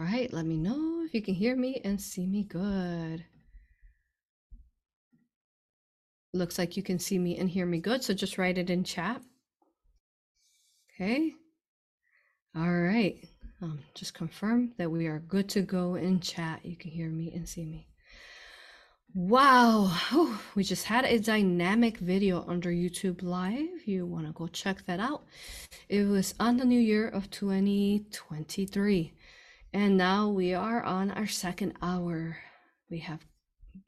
[0.00, 3.24] All right, let me know if you can hear me and see me good.
[6.32, 8.82] Looks like you can see me and hear me good, so just write it in
[8.82, 9.22] chat.
[10.90, 11.34] Okay.
[12.56, 13.24] All right.
[13.62, 16.64] Um, just confirm that we are good to go in chat.
[16.64, 17.86] You can hear me and see me.
[19.14, 19.96] Wow.
[20.56, 23.86] We just had a dynamic video under YouTube Live.
[23.86, 25.24] You want to go check that out.
[25.88, 29.12] It was on the new year of 2023.
[29.74, 32.36] And now we are on our second hour.
[32.88, 33.26] We have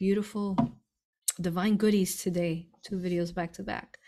[0.01, 0.59] beautiful
[1.41, 3.99] divine goodies today, two videos back to back.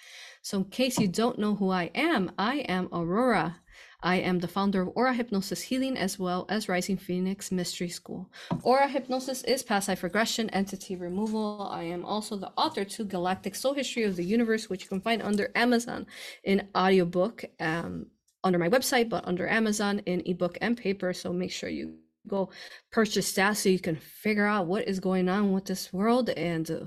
[0.42, 3.60] So, in case you don't know who I am, I am Aurora.
[4.02, 8.28] I am the founder of Aura Hypnosis Healing as well as Rising Phoenix Mystery School.
[8.62, 11.68] Aura Hypnosis is past life regression, entity removal.
[11.70, 15.00] I am also the author to Galactic Soul History of the Universe, which you can
[15.00, 16.06] find under Amazon
[16.42, 18.06] in audiobook, um,
[18.44, 21.12] under my website, but under Amazon in ebook and paper.
[21.12, 22.50] So make sure you go
[22.92, 26.70] purchase that so you can figure out what is going on with this world and
[26.70, 26.84] uh,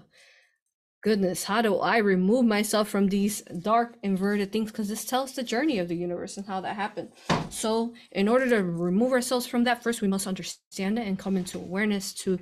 [1.01, 4.71] goodness, how do I remove myself from these dark inverted things?
[4.71, 7.09] Because this tells the journey of the universe and how that happened.
[7.49, 11.37] So, in order to remove ourselves from that, first we must understand it and come
[11.37, 12.39] into awareness to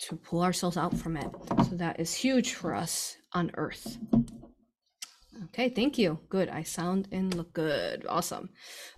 [0.00, 1.28] to pull ourselves out from it.
[1.68, 3.98] So that is huge for us on Earth.
[5.44, 6.18] Okay, thank you.
[6.28, 6.48] Good.
[6.48, 8.04] I sound and look good.
[8.08, 8.50] Awesome.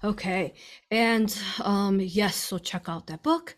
[0.03, 0.55] Okay.
[0.91, 3.57] And um yes, so check out that book.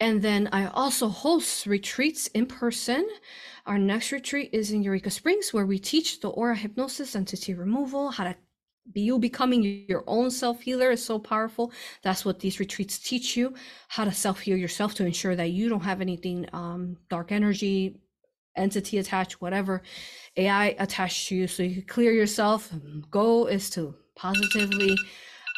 [0.00, 3.08] And then I also host retreats in person.
[3.66, 8.10] Our next retreat is in Eureka Springs, where we teach the aura hypnosis, entity removal,
[8.10, 8.36] how to
[8.92, 11.72] be you becoming your own self healer is so powerful.
[12.02, 13.54] That's what these retreats teach you
[13.88, 18.00] how to self heal yourself to ensure that you don't have anything um, dark energy,
[18.58, 19.82] entity attached, whatever
[20.36, 21.46] AI attached to you.
[21.46, 22.72] So you can clear yourself.
[23.10, 24.96] Goal is to positively,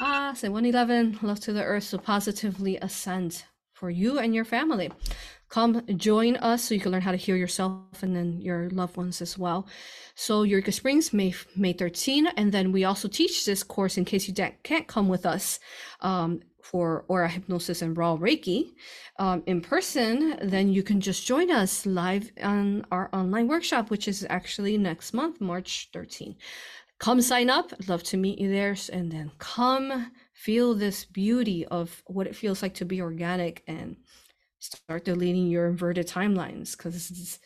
[0.00, 4.90] ah, say 111, love to the earth, so positively ascend for you and your family.
[5.48, 8.96] Come join us so you can learn how to heal yourself and then your loved
[8.96, 9.66] ones as well.
[10.14, 14.28] So Eureka Springs, May May 13, and then we also teach this course in case
[14.28, 15.58] you can't come with us
[16.02, 18.72] um, for Aura Hypnosis and Raw Reiki
[19.18, 20.38] um, in person.
[20.42, 25.14] Then you can just join us live on our online workshop, which is actually next
[25.14, 26.36] month, March 13.
[26.98, 27.72] Come sign up.
[27.72, 32.34] I'd love to meet you there, and then come feel this beauty of what it
[32.34, 33.96] feels like to be organic and
[34.58, 37.38] start deleting your inverted timelines because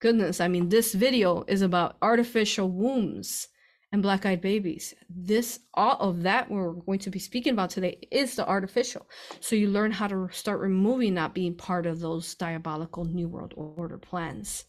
[0.00, 3.48] goodness i mean this video is about artificial wombs
[3.92, 8.34] and black-eyed babies this all of that we're going to be speaking about today is
[8.34, 9.06] the artificial
[9.40, 13.54] so you learn how to start removing that being part of those diabolical new world
[13.56, 14.64] order plans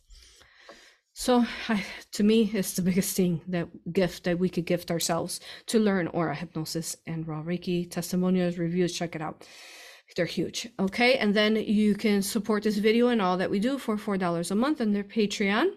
[1.20, 5.42] so, I, to me, it's the biggest thing that gift that we could gift ourselves
[5.66, 8.98] to learn aura hypnosis and raw Reiki testimonials, reviews.
[8.98, 9.46] Check it out;
[10.16, 10.70] they're huge.
[10.80, 14.18] Okay, and then you can support this video and all that we do for four
[14.18, 15.72] dollars a month on their Patreon.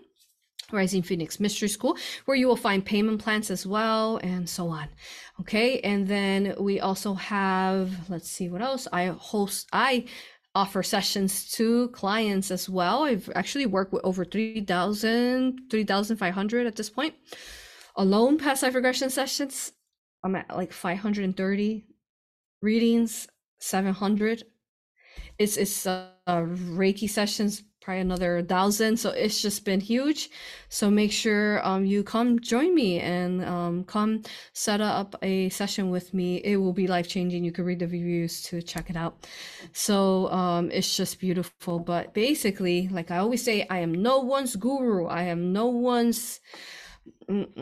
[0.70, 4.88] Rising Phoenix Mystery School, where you will find payment plans as well, and so on.
[5.40, 8.86] Okay, and then we also have, let's see what else.
[8.92, 10.06] I host, I
[10.54, 13.04] offer sessions to clients as well.
[13.04, 17.14] I've actually worked with over 3,000, 3,500 at this point.
[17.96, 19.72] Alone past life regression sessions,
[20.24, 21.84] I'm at like 530
[22.60, 23.28] readings,
[23.60, 24.44] 700.
[25.38, 28.96] It's, it's uh, Reiki sessions probably another thousand.
[28.96, 30.30] So it's just been huge.
[30.68, 34.22] So make sure um, you come join me and um, come
[34.52, 36.36] set up a session with me.
[36.36, 37.44] It will be life changing.
[37.44, 39.26] You can read the reviews to check it out.
[39.72, 41.78] So um, it's just beautiful.
[41.78, 45.06] But basically, like I always say, I am no one's guru.
[45.06, 46.40] I am no one's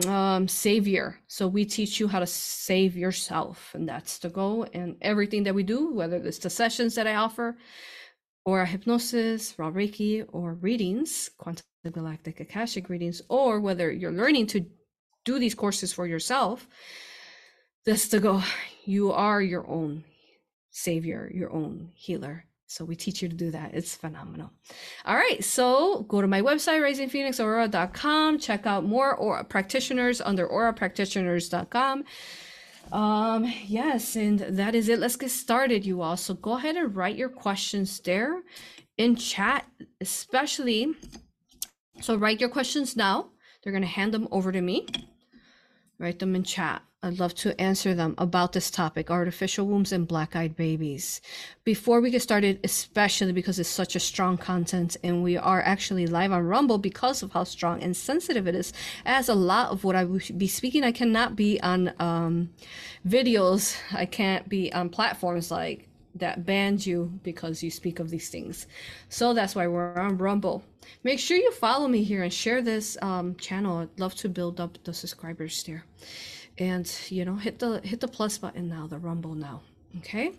[0.07, 4.97] um savior so we teach you how to save yourself and that's the goal and
[5.01, 7.57] everything that we do whether it's the sessions that i offer
[8.45, 14.65] aura hypnosis, raw Reiki, or readings, quantum galactic akashic readings, or whether you're learning to
[15.25, 16.67] do these courses for yourself,
[17.85, 18.41] this to go,
[18.85, 20.03] you are your own
[20.71, 22.45] savior, your own healer.
[22.67, 23.73] So we teach you to do that.
[23.73, 24.49] It's phenomenal.
[25.05, 25.43] All right.
[25.43, 28.39] So go to my website, risingphoenixaurora.com.
[28.39, 32.05] Check out more aura practitioners under aurapractitioners.com.
[32.91, 34.99] Um, yes, and that is it.
[34.99, 36.17] Let's get started, you all.
[36.17, 38.41] So go ahead and write your questions there
[38.97, 39.65] in chat,
[40.01, 40.93] especially.
[42.01, 43.29] So write your questions now.
[43.63, 44.87] They're going to hand them over to me.
[45.99, 46.81] Write them in chat.
[47.03, 51.19] I'd love to answer them about this topic artificial wombs and black eyed babies.
[51.63, 56.05] Before we get started, especially because it's such a strong content and we are actually
[56.05, 58.71] live on Rumble because of how strong and sensitive it is,
[59.03, 62.51] as a lot of what I will be speaking, I cannot be on um,
[63.07, 68.29] videos, I can't be on platforms like that banned you because you speak of these
[68.29, 68.67] things.
[69.09, 70.63] So that's why we're on Rumble.
[71.03, 73.79] Make sure you follow me here and share this um, channel.
[73.79, 75.83] I'd love to build up the subscribers there.
[76.57, 79.61] And you know, hit the hit the plus button now, the Rumble now.
[79.99, 80.33] Okay?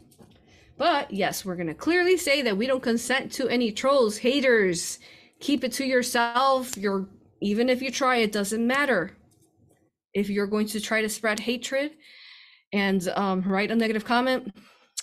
[0.77, 4.99] But yes, we're gonna clearly say that we don't consent to any trolls, haters.
[5.41, 6.77] Keep it to yourself.
[6.77, 7.07] You're
[7.41, 9.17] even if you try, it doesn't matter.
[10.15, 11.93] If you're going to try to spread hatred
[12.73, 14.55] and um, write a negative comment,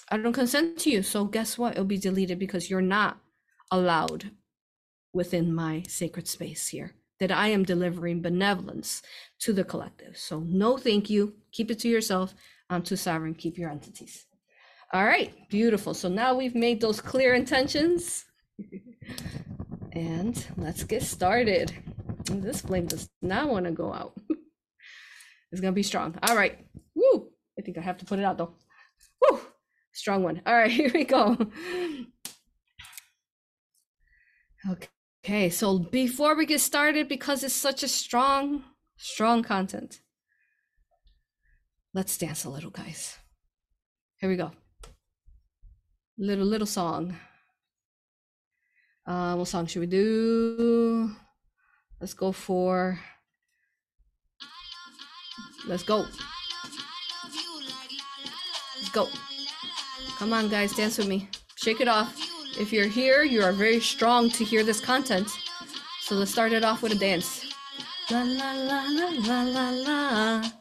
[0.10, 1.04] I don't consent to you.
[1.04, 1.74] So guess what?
[1.74, 3.18] It'll be deleted because you're not
[3.72, 4.32] allowed
[5.14, 6.96] within my sacred space here.
[7.20, 9.02] That I am delivering benevolence
[9.40, 10.18] to the collective.
[10.18, 11.34] So no, thank you.
[11.52, 12.34] Keep it to yourself.
[12.70, 13.34] I'm too sovereign.
[13.34, 14.26] Keep your entities.
[14.94, 15.94] All right, beautiful.
[15.94, 18.26] So now we've made those clear intentions.
[19.92, 21.74] and let's get started.
[22.26, 24.14] This flame does not want to go out.
[25.52, 26.18] it's gonna be strong.
[26.24, 26.58] All right.
[26.96, 27.30] Woo!
[27.58, 28.56] I think I have to put it out though.
[29.22, 29.40] Woo!
[29.94, 30.42] Strong one.
[30.46, 31.38] All right, here we go.
[34.70, 34.88] Okay,
[35.50, 38.64] so before we get started, because it's such a strong,
[38.98, 40.02] strong content,
[41.94, 43.18] let's dance a little, guys.
[44.18, 44.52] Here we go.
[46.18, 47.16] Little, little song.
[49.06, 51.12] Uh, what song should we do?
[52.00, 53.00] Let's go for.
[55.68, 56.06] Let's go.
[58.78, 59.08] Let's go.
[60.18, 61.30] Come on, guys, dance with me.
[61.56, 62.39] Shake it off.
[62.60, 65.30] If you're here, you are very strong to hear this content.
[66.02, 67.46] So let's start it off with a dance.
[68.12, 70.52] La la la la la la la.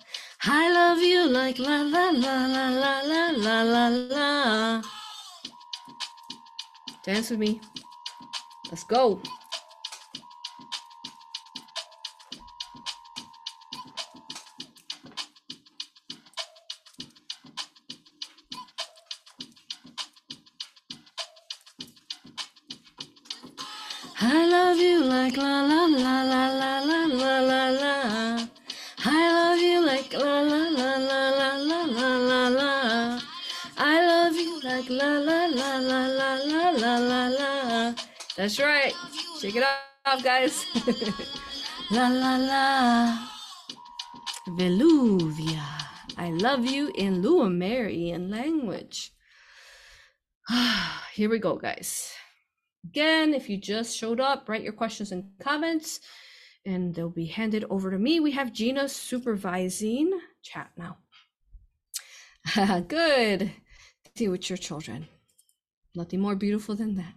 [0.44, 4.82] I love you like la la la la la la la la la.
[7.02, 7.60] Dance with me.
[8.70, 9.20] Let's go.
[24.20, 28.48] I love you like la la la la la la la la la.
[29.04, 33.20] I love you like la la la la la la la la la.
[33.78, 37.94] I love you like la la la la la la la la la.
[38.36, 38.92] That's right.
[39.40, 39.64] Shake it
[40.04, 40.66] off, guys.
[41.92, 43.18] la la la.
[44.48, 45.62] Veluvia.
[46.16, 49.12] I love you in Lemurian language.
[51.14, 52.17] Here we go, guys.
[52.88, 56.00] Again, if you just showed up, write your questions and comments
[56.64, 58.18] and they'll be handed over to me.
[58.18, 60.96] We have Gina supervising chat now.
[62.88, 63.52] Good.
[64.16, 65.06] See with your children.
[65.94, 67.12] Nothing more beautiful than that.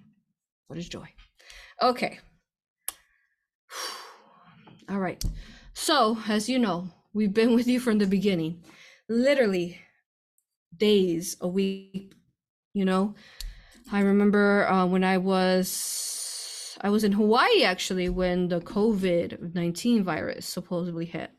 [0.68, 1.07] What is joy?
[1.81, 2.19] Okay.
[4.89, 5.24] All right.
[5.74, 8.62] So, as you know, we've been with you from the beginning,
[9.07, 9.79] literally
[10.75, 12.13] days, a week,
[12.74, 13.15] you know,
[13.89, 20.04] I remember uh, when I was I was in Hawaii actually when the COVID nineteen
[20.04, 21.31] virus supposedly hit,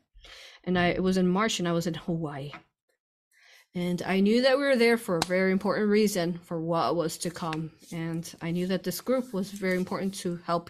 [0.63, 2.51] and I it was in March and I was in Hawaii,
[3.75, 7.17] and I knew that we were there for a very important reason for what was
[7.19, 10.69] to come, and I knew that this group was very important to help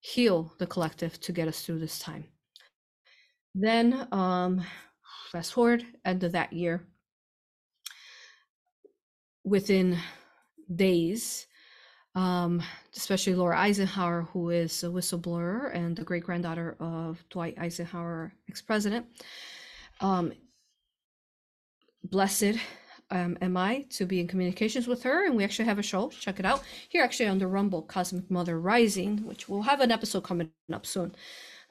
[0.00, 2.24] heal the collective to get us through this time.
[3.54, 4.62] Then, um,
[5.32, 6.86] fast forward end of that year,
[9.44, 9.98] within
[10.74, 11.46] days,
[12.14, 12.62] um,
[12.96, 18.62] especially Laura Eisenhower, who is a whistleblower and the great granddaughter of Dwight Eisenhower, ex
[18.62, 19.06] president.
[20.00, 20.32] Um,
[22.04, 22.58] blessed
[23.10, 26.10] um, am I to be in communications with her, and we actually have a show.
[26.10, 29.90] Check it out here, actually on the Rumble Cosmic Mother Rising, which we'll have an
[29.90, 31.14] episode coming up soon.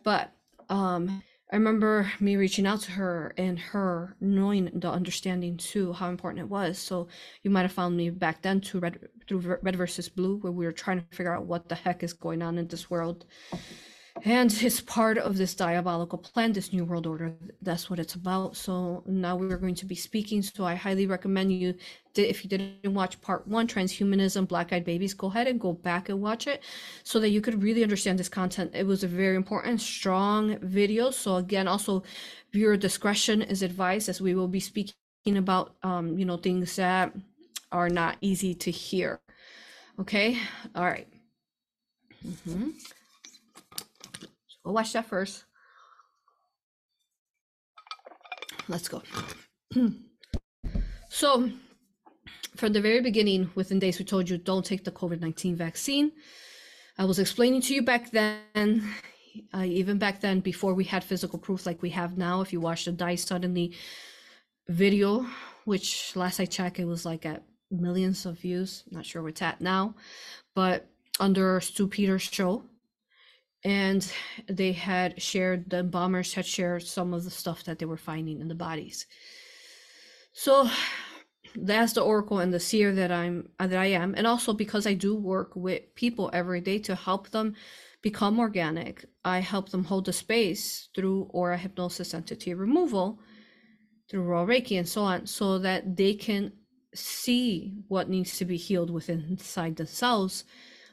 [0.04, 0.32] But
[0.70, 6.10] um, I remember me reaching out to her and her knowing the understanding too how
[6.10, 6.78] important it was.
[6.78, 7.08] So
[7.42, 10.66] you might have found me back then to red through red versus blue, where we
[10.66, 13.26] were trying to figure out what the heck is going on in this world.
[14.24, 17.34] And it's part of this diabolical plan, this new world order.
[17.62, 18.56] That's what it's about.
[18.56, 20.42] So now we're going to be speaking.
[20.42, 21.76] So I highly recommend you,
[22.16, 26.10] if you didn't watch part one, transhumanism, black eyed babies, go ahead and go back
[26.10, 26.64] and watch it
[27.04, 28.72] so that you could really understand this content.
[28.74, 31.12] It was a very important, strong video.
[31.12, 32.04] So again, also
[32.52, 34.96] viewer discretion is advised as we will be speaking
[35.28, 37.14] about, um, you know, things that
[37.72, 39.20] are not easy to hear.
[40.00, 40.40] Okay.
[40.76, 41.08] All right.
[42.26, 42.70] Mm-hmm.
[44.68, 45.46] We'll watch that first.
[48.68, 49.02] Let's go.
[51.10, 51.50] so,
[52.58, 56.12] from the very beginning, within days, we told you don't take the COVID 19 vaccine.
[56.98, 58.84] I was explaining to you back then,
[59.54, 62.42] uh, even back then, before we had physical proof like we have now.
[62.42, 63.72] If you watch the Died Suddenly
[64.68, 65.26] video,
[65.64, 68.84] which last I checked, it was like at millions of views.
[68.92, 69.96] Not sure where it's at now,
[70.56, 70.90] but
[71.22, 72.64] under Stew Peters' show.
[73.64, 74.10] And
[74.48, 78.40] they had shared, the embalmers had shared some of the stuff that they were finding
[78.40, 79.08] in the bodies.
[80.34, 80.70] So
[81.56, 84.94] that's the oracle and the seer that I'm that I am, and also because I
[84.94, 87.56] do work with people every day to help them
[88.04, 89.06] become organic.
[89.26, 93.20] I help them hold the space through aura hypnosis entity removal,
[94.10, 96.52] through raw Reiki and so on, so that they can
[96.94, 100.44] see what needs to be healed within inside themselves,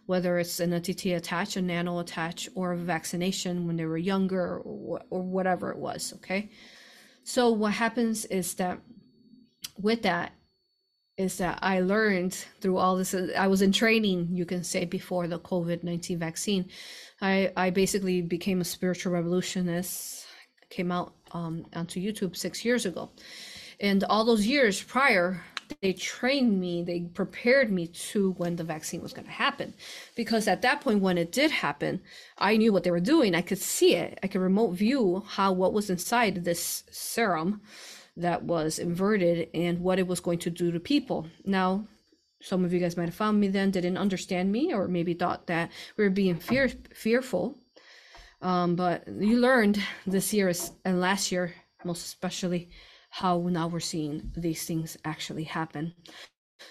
[0.06, 4.58] whether it's an entity attach, a nano attach, or a vaccination when they were younger,
[4.58, 6.12] or, or whatever it was.
[6.16, 6.50] Okay.
[7.22, 8.80] So what happens is that
[9.80, 10.32] with that
[11.16, 13.14] is that I learned through all this.
[13.14, 16.68] I was in training, you can say, before the COVID 19 vaccine.
[17.20, 20.26] I, I basically became a spiritual revolutionist,
[20.70, 23.10] came out um, onto YouTube six years ago.
[23.80, 25.40] And all those years prior,
[25.80, 29.74] they trained me, they prepared me to when the vaccine was going to happen.
[30.14, 32.00] Because at that point, when it did happen,
[32.38, 33.34] I knew what they were doing.
[33.34, 34.18] I could see it.
[34.22, 37.60] I could remote view how what was inside this serum
[38.16, 41.26] that was inverted and what it was going to do to people.
[41.44, 41.86] Now,
[42.40, 45.46] some of you guys might have found me then, didn't understand me, or maybe thought
[45.46, 47.58] that we were being fear, fearful.
[48.42, 50.52] Um, but you learned this year
[50.84, 51.54] and last year,
[51.84, 52.68] most especially,
[53.18, 55.94] how now we're seeing these things actually happen.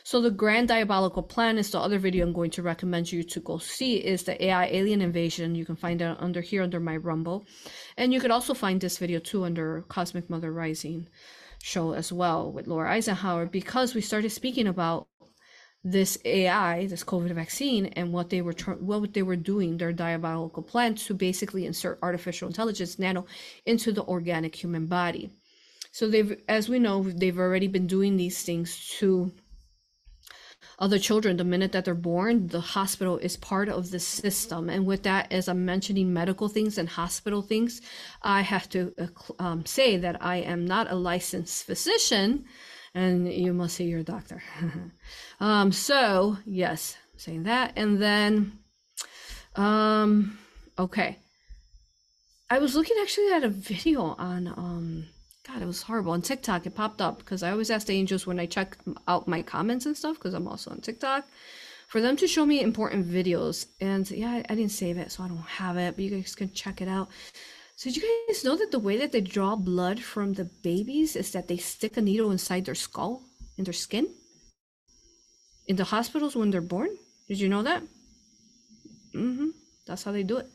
[0.03, 3.39] So the grand diabolical plan is the other video I'm going to recommend you to
[3.39, 5.55] go see is the AI alien invasion.
[5.55, 7.45] You can find it under here under my Rumble.
[7.95, 11.07] And you could also find this video too under Cosmic Mother Rising
[11.61, 15.07] show as well with Laura Eisenhower because we started speaking about
[15.81, 20.63] this AI, this COVID vaccine, and what they were what they were doing, their diabolical
[20.63, 23.25] plan to basically insert artificial intelligence nano
[23.65, 25.29] into the organic human body.
[25.93, 29.31] So they've, as we know, they've already been doing these things to
[30.79, 31.37] other children.
[31.37, 34.71] The minute that they're born the hospital is part of the system.
[34.71, 37.79] And with that as i'm mentioning medical things and hospital things
[38.23, 39.07] i have to uh,
[39.37, 42.45] um, say that i am not a licensed physician.
[42.95, 44.41] And you must see your doctor.
[45.39, 47.73] Um, so yes saying that.
[47.75, 48.53] And then
[49.55, 50.39] um
[50.79, 51.19] okay.
[52.49, 55.05] I was looking actually at a video on um
[55.47, 56.13] God, it was horrible.
[56.13, 59.27] On TikTok, it popped up because I always ask the angels when I check out
[59.27, 61.25] my comments and stuff because I'm also on TikTok
[61.89, 63.67] for them to show me important videos.
[63.81, 66.51] And yeah, I, didn't save it, so I don't have it, but you guys can
[66.53, 67.09] check it out.
[67.75, 71.15] So did you guys know that the way that they draw blood from the babies
[71.15, 73.21] is that they stick a needle inside their skull,
[73.57, 74.07] in their skin?
[75.67, 76.89] In the hospitals when they're born?
[77.27, 77.83] Did you know that?
[79.13, 79.49] Mm-hmm.
[79.85, 80.47] That's how they do it.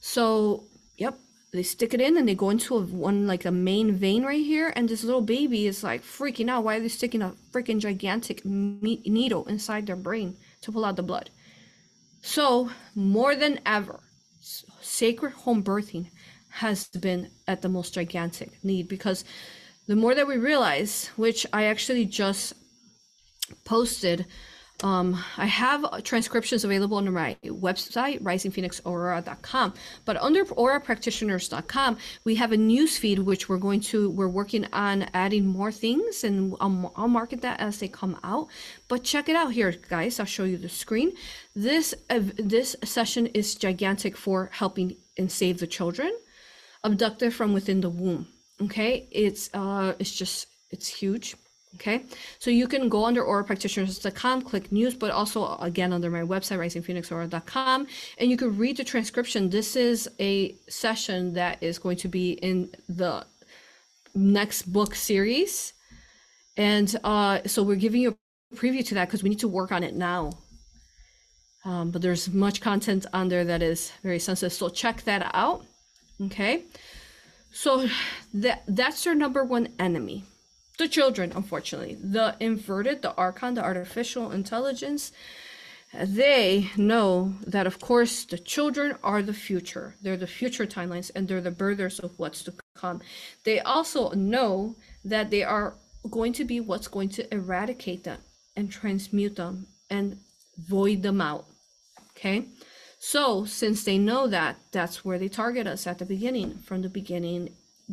[0.00, 0.64] So,
[0.98, 1.18] yep,
[1.54, 4.44] they stick it in and they go into a, one like a main vein right
[4.44, 6.64] here and this little baby is like freaking out.
[6.64, 11.04] Why are they sticking a freaking gigantic needle inside their brain to pull out the
[11.04, 11.30] blood?
[12.22, 14.00] So more than ever
[14.80, 16.10] sacred home birthing
[16.50, 19.24] has been at the most gigantic need because
[19.86, 22.52] the more that we realize which i actually just
[23.64, 24.26] posted
[24.82, 29.74] um, I have transcriptions available on my website, risingphoenixaurora.com.
[30.04, 35.06] But under aurapractitioners.com, we have a news feed which we're going to we're working on
[35.14, 38.48] adding more things, and I'll, I'll market that as they come out.
[38.88, 40.18] But check it out here, guys.
[40.18, 41.12] I'll show you the screen.
[41.54, 46.12] This uh, this session is gigantic for helping and save the children
[46.82, 48.26] abducted from within the womb.
[48.60, 51.36] Okay, it's uh, it's just it's huge
[51.76, 52.04] Okay,
[52.38, 57.86] so you can go under aurapractitioners.com, click news, but also again under my website, risingphoenixaura.com,
[58.18, 59.50] and you can read the transcription.
[59.50, 63.26] This is a session that is going to be in the
[64.14, 65.72] next book series.
[66.56, 68.16] And uh, so we're giving you
[68.52, 70.30] a preview to that because we need to work on it now.
[71.64, 74.52] Um, but there's much content on there that is very sensitive.
[74.52, 75.64] So check that out.
[76.20, 76.64] Okay.
[77.52, 77.88] So
[78.34, 80.24] that that's your number one enemy
[80.78, 81.96] the children, unfortunately.
[82.00, 85.12] The inverted, the archon, the artificial intelligence,
[85.92, 89.94] they know that, of course, the children are the future.
[90.02, 93.00] They're the future timelines and they're the birthers of what's to come.
[93.44, 95.74] They also know that they are
[96.10, 98.18] going to be what's going to eradicate them
[98.56, 100.18] and transmute them and
[100.58, 101.46] void them out.
[102.10, 102.46] Okay?
[102.98, 106.58] So, since they know that, that's where they target us at the beginning.
[106.58, 107.50] From the beginning,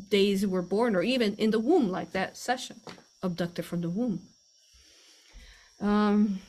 [0.10, 2.79] days were born or even in the womb like that session
[3.21, 4.21] abducted from the womb.
[5.79, 6.39] Um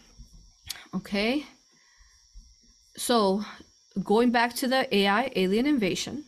[0.94, 1.46] okay.
[2.96, 3.44] So
[4.02, 6.24] going back to the ai alien invasion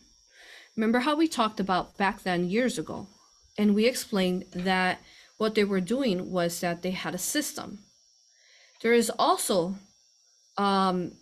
[0.75, 3.07] remember how we talked about back then years ago
[3.57, 4.99] and we explained that
[5.37, 7.79] what they were doing was that they had a system.
[8.81, 9.75] There is also
[10.57, 11.13] um,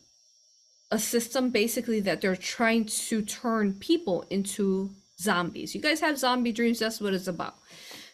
[0.91, 4.91] a system basically that they're trying to turn people into
[5.24, 5.74] zombies.
[5.74, 7.56] You guys have zombie dreams, that's what it's about.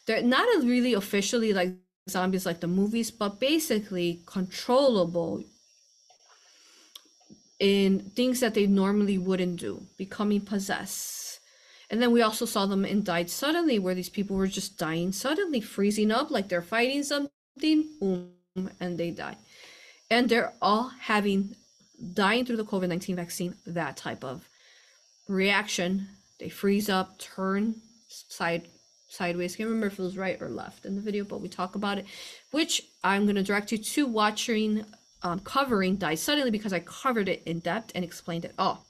[0.06, 1.74] They're not really officially like
[2.10, 5.44] zombies like the movies, but basically controllable
[7.60, 11.40] in things that they normally wouldn't do, becoming possessed.
[11.90, 15.12] And then we also saw them in Died Suddenly, where these people were just dying
[15.12, 18.32] suddenly, freezing up like they're fighting something, boom,
[18.80, 19.36] and they die.
[20.10, 21.56] And they're all having
[22.14, 24.48] dying through the COVID 19 vaccine, that type of
[25.28, 26.08] reaction.
[26.40, 27.76] They freeze up, turn
[28.08, 28.68] side
[29.10, 29.56] sideways.
[29.56, 31.76] I can't remember if it was right or left in the video, but we talk
[31.76, 32.06] about it,
[32.52, 34.86] which I'm going to direct you to watching,
[35.24, 38.86] um, covering Died Suddenly because I covered it in depth and explained it all.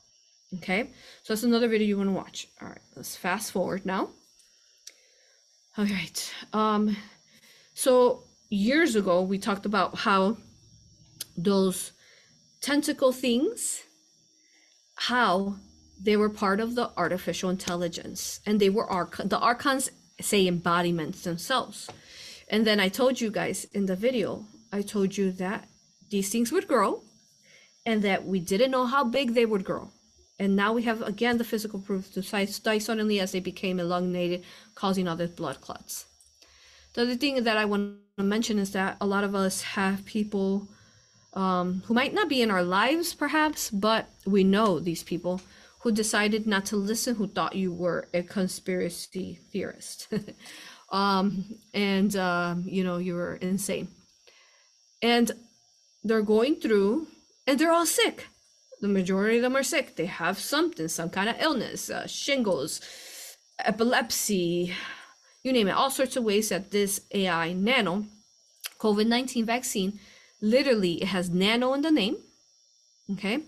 [0.57, 0.89] Okay,
[1.23, 2.47] so that's another video you want to watch.
[2.61, 4.09] All right, let's fast forward now.
[5.77, 6.97] All right, um,
[7.73, 10.37] so years ago we talked about how
[11.37, 11.91] those
[12.61, 13.83] tentacle things,
[14.95, 15.55] how
[16.01, 18.87] they were part of the artificial intelligence and they were
[19.25, 19.89] the archons
[20.21, 21.89] say embodiments themselves.
[22.47, 25.67] And then i told you guys in the video i told you that
[26.09, 27.03] these things would grow
[27.85, 29.89] and that we didn't know how big they would grow.
[30.37, 34.43] And now we have again the physical proof to die suddenly as they became elongated
[34.75, 36.05] causing other blood clots.
[36.93, 40.05] The other thing that i want to mention is that a lot of us have
[40.05, 40.67] people
[41.33, 45.41] um, who might not be in our lives perhaps but we know these people
[45.79, 50.07] who decided not to listen, who thought you were a conspiracy theorist.
[50.91, 53.87] um, and, um, you know, you were insane.
[55.01, 55.31] And
[56.03, 57.07] they're going through,
[57.47, 58.27] and they're all sick.
[58.81, 59.95] The majority of them are sick.
[59.95, 62.81] They have something, some kind of illness, uh, shingles,
[63.59, 64.73] epilepsy,
[65.43, 68.05] you name it, all sorts of ways that this AI nano
[68.77, 69.99] COVID 19 vaccine
[70.41, 72.17] literally it has nano in the name.
[73.11, 73.39] Okay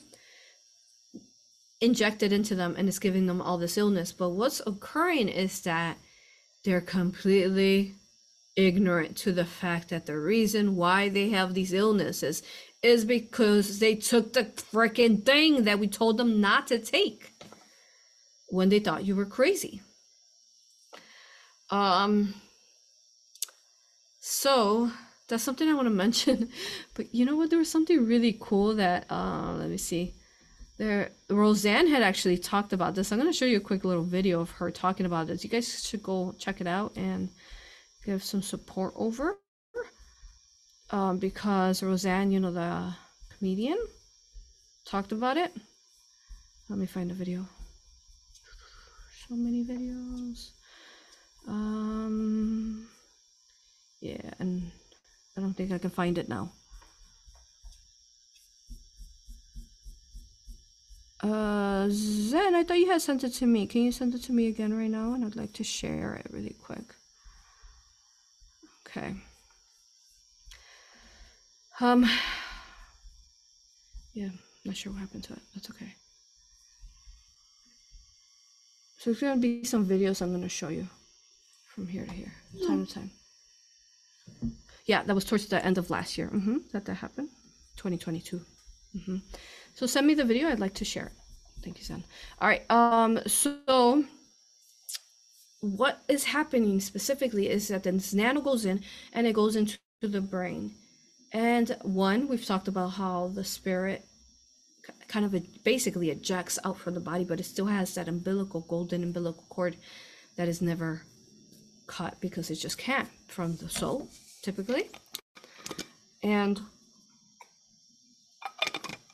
[1.82, 4.12] injected into them and it's giving them all this illness.
[4.12, 5.98] But what's occurring is that
[6.64, 7.96] they're completely
[8.56, 12.44] ignorant to the fact that the reason why they have these illnesses
[12.84, 17.34] is because they took the freaking thing that we told them not to take
[18.48, 19.82] when they thought you were crazy.
[21.70, 22.36] Um
[24.20, 24.92] so
[25.28, 26.50] that's something I want to mention.
[26.94, 27.50] But you know what?
[27.50, 30.14] There was something really cool that uh let me see
[30.82, 33.12] there roseanne had actually talked about this.
[33.12, 35.44] I'm going to show you a quick little video of her talking about this.
[35.44, 37.30] You guys should go check it out and
[38.04, 39.38] give some support over
[40.90, 42.96] um, because roseanne you know the
[43.38, 43.78] comedian
[44.84, 45.54] talked about it.
[46.68, 47.46] Let me find the video.
[49.28, 50.50] So many videos.
[51.48, 52.88] Um
[54.00, 54.72] yeah and
[55.38, 56.52] i don't think i can find it now
[61.22, 63.68] Uh, Zen, I thought you had sent it to me.
[63.68, 65.14] Can you send it to me again right now?
[65.14, 66.96] And I'd like to share it really quick.
[68.88, 69.14] Okay.
[71.80, 72.06] Um,
[74.14, 74.30] yeah,
[74.66, 75.42] not sure what happened to it.
[75.54, 75.94] That's okay.
[78.98, 80.88] So it's gonna be some videos I'm gonna show you
[81.68, 82.34] from here to here,
[82.68, 83.12] time to time.
[84.86, 86.28] Yeah, that was towards the end of last year.
[86.28, 86.58] Mm-hmm.
[86.72, 87.30] That that happened,
[87.78, 88.42] 2022.
[88.96, 89.18] Mm-hmm.
[89.82, 90.48] So send me the video.
[90.48, 91.14] I'd like to share it.
[91.64, 92.04] Thank you, Zen.
[92.40, 92.70] All right.
[92.70, 93.18] Um.
[93.26, 94.04] So
[95.62, 100.22] what is happening specifically is that this nano goes in and it goes into the
[100.22, 100.76] brain.
[101.32, 104.06] And one, we've talked about how the spirit
[105.08, 109.02] kind of basically ejects out from the body, but it still has that umbilical, golden
[109.02, 109.78] umbilical cord
[110.36, 111.02] that is never
[111.88, 114.10] cut because it just can't from the soul,
[114.44, 114.92] typically.
[116.22, 116.62] And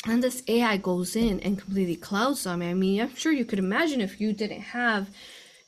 [0.10, 2.62] and this AI goes in and completely clouds them.
[2.62, 5.10] I mean, I'm sure you could imagine if you didn't have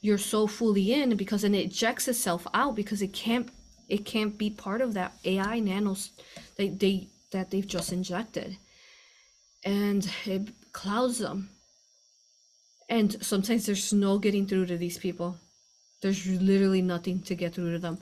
[0.01, 3.49] your soul fully in because then it ejects itself out because it can't
[3.89, 6.11] it can't be part of that AI nanos
[6.57, 8.57] they, they that they've just injected.
[9.63, 11.49] And it clouds them.
[12.87, 15.37] And sometimes there's no getting through to these people.
[16.01, 17.99] There's literally nothing to get through to them.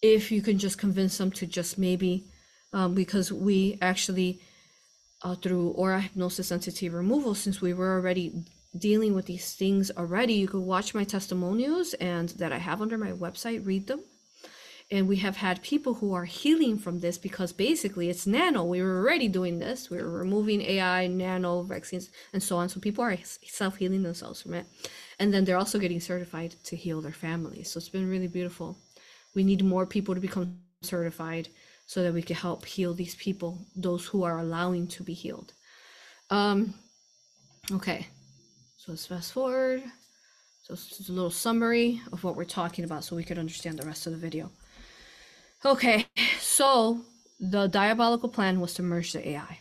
[0.00, 2.24] If you can just convince them to just maybe,
[2.72, 4.40] um, because we actually
[5.22, 8.44] uh, through aura hypnosis entity removal since we were already
[8.76, 12.98] dealing with these things already you could watch my testimonials and that i have under
[12.98, 14.00] my website read them.
[14.92, 18.62] And we have had people who are healing from this because basically it's nano.
[18.62, 19.88] We were already doing this.
[19.88, 22.68] We were removing ai nano vaccines and so on.
[22.68, 24.66] So people are self-healing themselves from it.
[25.18, 27.70] And then they're also getting certified to heal their families.
[27.70, 28.76] So it's been really beautiful.
[29.34, 31.48] We need more people to become certified
[31.92, 35.52] so that we can help heal these people, those who are allowing to be healed.
[36.30, 36.72] Um,
[37.70, 38.06] okay,
[38.78, 39.82] so let's fast forward.
[40.62, 43.86] So it's a little summary of what we're talking about so we could understand the
[43.86, 44.50] rest of the video.
[45.66, 46.06] Okay,
[46.40, 47.02] so
[47.38, 49.58] the diabolical plan was to merge the AI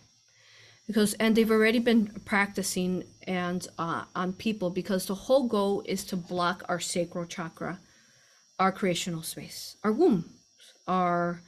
[0.88, 6.06] because and they've already been practicing and uh, on people because the whole goal is
[6.06, 7.82] to block our sacral chakra,
[8.58, 10.30] our creational space, our womb,
[10.88, 11.42] our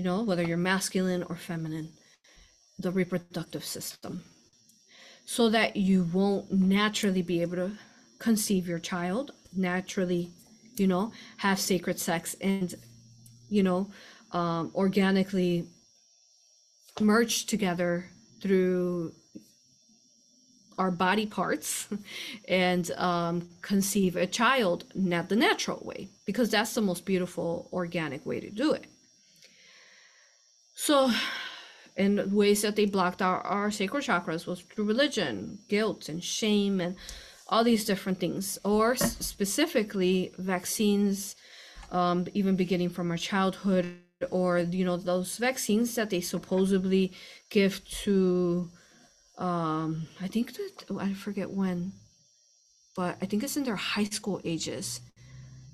[0.00, 1.90] you know whether you're masculine or feminine,
[2.78, 4.24] the reproductive system,
[5.26, 7.72] so that you won't naturally be able to
[8.18, 10.30] conceive your child naturally,
[10.76, 12.76] you know, have sacred sex and
[13.50, 13.90] you know
[14.32, 15.66] um, organically
[16.98, 18.06] merge together
[18.40, 19.12] through
[20.78, 21.88] our body parts
[22.48, 28.24] and um, conceive a child not the natural way because that's the most beautiful organic
[28.24, 28.86] way to do it
[30.80, 31.10] so
[31.94, 36.80] in ways that they blocked our, our sacred chakras was through religion guilt and shame
[36.80, 36.96] and
[37.48, 41.36] all these different things or specifically vaccines
[41.92, 43.84] um, even beginning from our childhood
[44.30, 47.12] or you know those vaccines that they supposedly
[47.50, 48.70] give to
[49.36, 51.92] um i think that oh, i forget when
[52.96, 55.00] but i think it's in their high school ages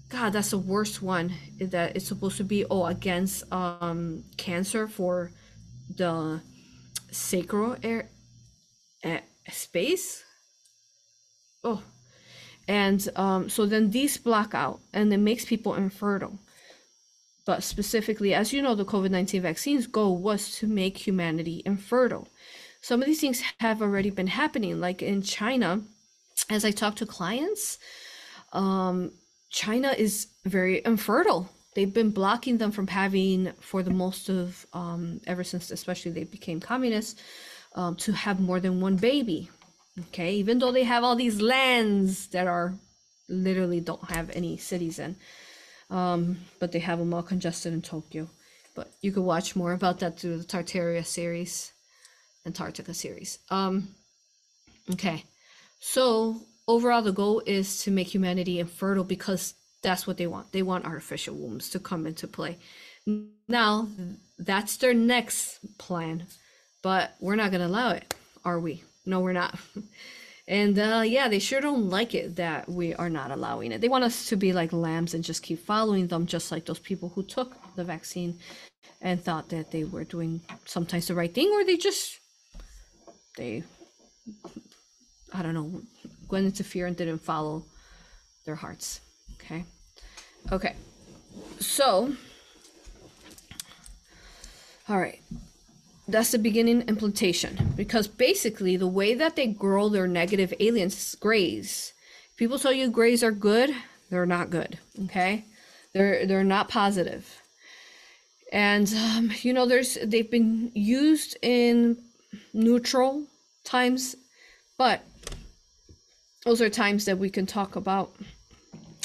[0.09, 5.33] god that's the worst one that it's supposed to be oh against um cancer for
[5.95, 6.41] the
[7.11, 8.09] sacral air
[9.51, 10.25] space
[11.65, 11.83] oh
[12.69, 16.39] and um so then these block out and it makes people infertile
[17.47, 22.29] but specifically, as you know, the COVID 19 vaccine's goal was to make humanity infertile.
[22.81, 25.83] Some of these things have already been happening, like in China,
[26.51, 27.79] as I talk to clients,
[28.53, 29.13] um,
[29.57, 31.49] China is very infertile.
[31.75, 36.25] They've been blocking them from having, for the most of, um, ever since especially they
[36.25, 37.21] became communists,
[37.75, 39.51] um, to have more than one baby.
[40.09, 42.75] Okay, even though they have all these lands that are
[43.29, 45.17] literally don't have any cities in
[45.91, 48.29] um, but they have them all congested in Tokyo.
[48.75, 51.73] But you can watch more about that through the Tartaria series,
[52.45, 53.39] Antarctica series.
[53.51, 53.89] Um,
[54.93, 55.25] okay,
[55.81, 60.53] so overall, the goal is to make humanity infertile because that's what they want.
[60.53, 62.59] They want artificial wombs to come into play.
[63.49, 63.89] Now,
[64.39, 66.27] that's their next plan,
[66.83, 68.83] but we're not going to allow it, are we?
[69.05, 69.59] No, we're not.
[70.49, 73.81] And uh, yeah, they sure don't like it that we are not allowing it.
[73.81, 76.79] They want us to be like lambs and just keep following them, just like those
[76.79, 78.39] people who took the vaccine
[79.01, 82.21] and thought that they were doing sometimes the right thing, or they just,
[83.37, 83.65] they,
[85.33, 85.83] I don't know,
[86.65, 87.65] fear and didn't follow
[88.45, 89.01] their hearts.
[89.35, 89.65] Okay.
[90.53, 90.75] Okay.
[91.61, 92.15] So,
[94.89, 95.21] all right
[96.09, 101.93] that's the beginning implantation because basically the way that they grow their negative aliens grays
[102.37, 103.75] people tell you grays are good
[104.11, 105.45] they're not good okay
[105.93, 107.43] they're they're not positive
[108.53, 111.97] and um, you know there's they've been used in
[112.53, 113.25] neutral
[113.65, 114.15] times
[114.79, 115.03] but
[116.47, 118.11] those are times that we can talk about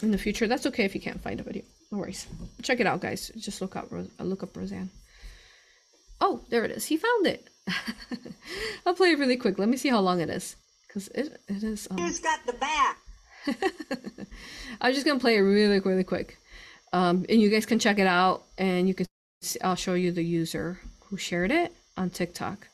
[0.02, 2.26] in the future that's okay if you can't find a video no worries
[2.62, 4.90] check it out guys just look up look up roseanne
[6.22, 6.86] Oh, there it is.
[6.86, 7.50] He found it.
[8.86, 9.58] I'll play it really quick.
[9.58, 10.56] Let me see how long it is.
[10.88, 11.88] Because it, it is.
[11.90, 11.98] Um...
[11.98, 12.98] Who's got the back?
[14.82, 16.38] I'm just going to play it really, really quick.
[16.94, 18.44] Um, and you guys can check it out.
[18.60, 19.08] And you can,
[19.42, 22.68] see, I'll show you the user who shared it on TikTok.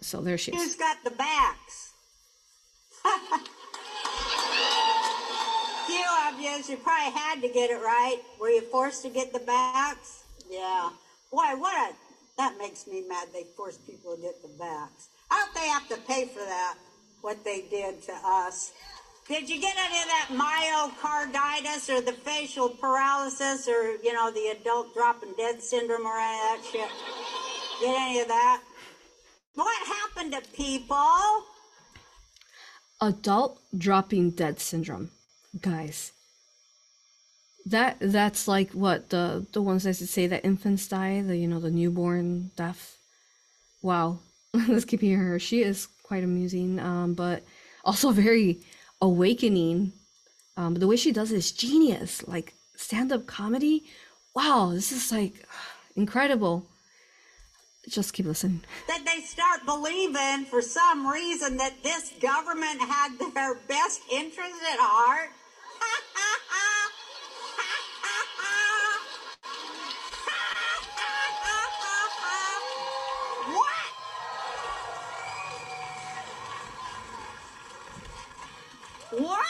[0.00, 0.62] So there she is.
[0.62, 1.79] Who's got the vax?
[5.86, 8.18] Few of you, probably had to get it right.
[8.40, 10.22] Were you forced to get the vax?
[10.50, 10.90] Yeah.
[11.30, 11.94] Boy, what a,
[12.36, 13.28] that makes me mad.
[13.32, 14.48] They force people to get the.
[14.60, 14.88] How
[15.30, 16.76] don't they have to pay for that,
[17.20, 18.72] what they did to us?
[19.28, 24.48] Did you get any of that myocarditis or the facial paralysis or, you know, the
[24.58, 26.90] adult dropping dead syndrome or any of that shit?
[27.80, 28.62] Get any of that?
[29.54, 31.44] What happened to people?
[33.00, 35.10] Adult dropping dead syndrome.
[35.60, 36.12] Guys,
[37.66, 41.60] that that's like what the the ones that say that infants die the you know
[41.60, 42.98] the newborn death.
[43.82, 44.18] Wow.
[44.68, 45.38] Let's keep hearing her.
[45.38, 47.42] She is quite amusing um but
[47.84, 48.60] also very
[49.00, 49.92] awakening.
[50.56, 52.26] Um the way she does it is genius.
[52.26, 53.84] Like stand-up comedy?
[54.34, 55.46] Wow this is like
[55.96, 56.66] incredible
[57.88, 58.60] just keep listening.
[58.88, 64.78] That they start believing for some reason that this government had their best interest at
[64.78, 65.30] heart.
[79.10, 79.22] what?
[79.22, 79.46] What?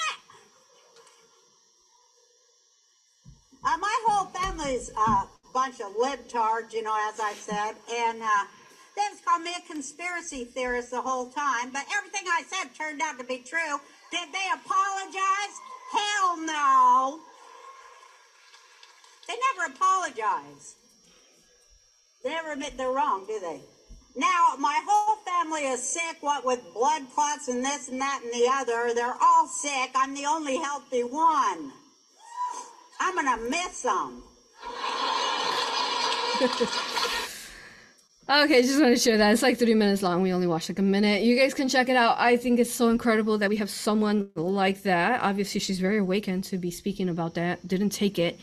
[3.62, 8.44] Uh, my whole family's uh, bunch of libtards, you know, as I said, and uh,
[8.96, 11.70] they just called me a conspiracy theorist the whole time.
[11.72, 13.80] But everything I said turned out to be true.
[14.10, 15.54] Did they apologize?
[15.92, 17.20] Hell no.
[19.28, 20.74] They never apologize.
[22.22, 23.60] They never admit they're wrong, do they?
[24.16, 28.32] Now, my whole family is sick, what with blood clots and this and that and
[28.32, 28.92] the other.
[28.92, 29.90] They're all sick.
[29.94, 31.72] I'm the only healthy one.
[33.00, 34.24] I'm going to miss them.
[38.31, 39.33] Okay, just want to share that.
[39.33, 40.22] It's like 30 minutes long.
[40.22, 41.22] We only watched like a minute.
[41.22, 42.14] You guys can check it out.
[42.16, 45.20] I think it's so incredible that we have someone like that.
[45.20, 47.66] Obviously, she's very awakened to be speaking about that.
[47.66, 48.38] Didn't take it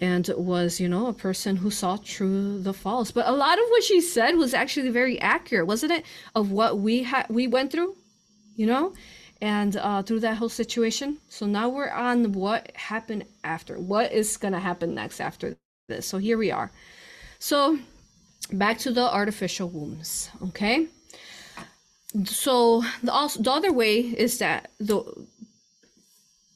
[0.00, 3.10] and was, you know, a person who saw through the false.
[3.10, 6.04] But a lot of what she said was actually very accurate, wasn't it?
[6.36, 7.96] Of what we had we went through,
[8.54, 8.94] you know?
[9.42, 11.18] And uh, through that whole situation.
[11.28, 13.76] So now we're on what happened after.
[13.76, 15.56] What is gonna happen next after
[15.88, 16.06] this?
[16.06, 16.70] So here we are.
[17.38, 17.78] So
[18.52, 20.86] back to the artificial wombs okay?
[22.24, 25.02] So the also the other way is that the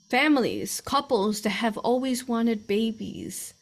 [0.09, 3.55] families couples that have always wanted babies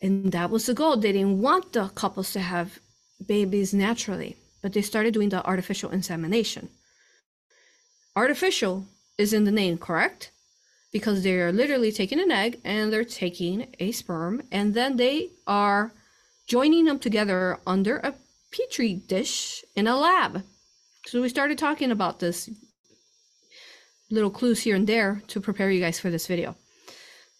[0.00, 0.96] and that was the goal.
[0.96, 2.78] They didn't want the couples to have
[3.26, 6.68] babies naturally but they started doing the artificial insemination.
[8.16, 10.30] Artificial is in the name correct?
[10.92, 15.92] Because they're literally taking an egg and they're taking a sperm and then they are
[16.48, 18.14] joining them together under a
[18.50, 20.42] petri dish in a lab.
[21.06, 22.50] So we started talking about this
[24.10, 26.56] little clues here and there to prepare you guys for this video.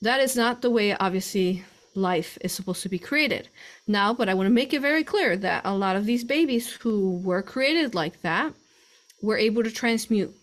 [0.03, 3.49] That is not the way, obviously, life is supposed to be created.
[3.87, 6.71] Now, but I want to make it very clear that a lot of these babies
[6.71, 8.53] who were created like that
[9.23, 10.35] were able to transmute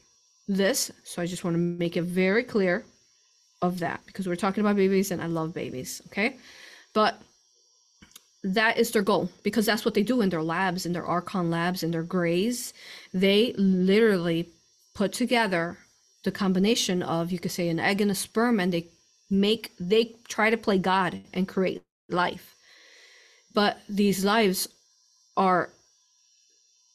[0.47, 0.91] this.
[1.03, 2.83] So I just want to make it very clear
[3.61, 6.35] of that because we're talking about babies and I love babies, okay?
[6.93, 7.21] But
[8.53, 11.49] that is their goal because that's what they do in their labs in their archon
[11.49, 12.73] labs in their grays
[13.13, 14.49] they literally
[14.93, 15.77] put together
[16.25, 18.87] the combination of you could say an egg and a sperm and they
[19.29, 22.55] make they try to play god and create life.
[23.53, 24.67] But these lives
[25.37, 25.69] are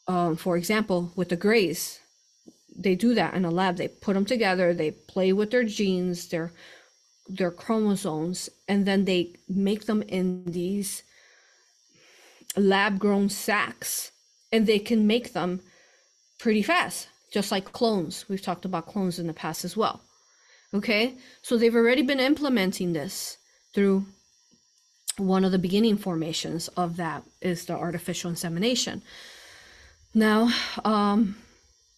[0.06, 2.00] um, for example with the grays
[2.76, 3.76] they do that in a lab.
[3.76, 6.52] They put them together they play with their genes their
[7.28, 11.02] their chromosomes and then they make them in these
[12.56, 14.12] lab grown sacks
[14.52, 15.60] and they can make them
[16.38, 18.24] pretty fast, just like clones.
[18.28, 20.00] We've talked about clones in the past as well.
[20.72, 23.38] Okay, so they've already been implementing this
[23.74, 24.06] through
[25.16, 29.02] one of the beginning formations of that is the artificial insemination.
[30.14, 30.50] Now,
[30.84, 31.36] um,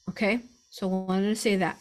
[0.09, 1.79] okay, so I wanted to say that.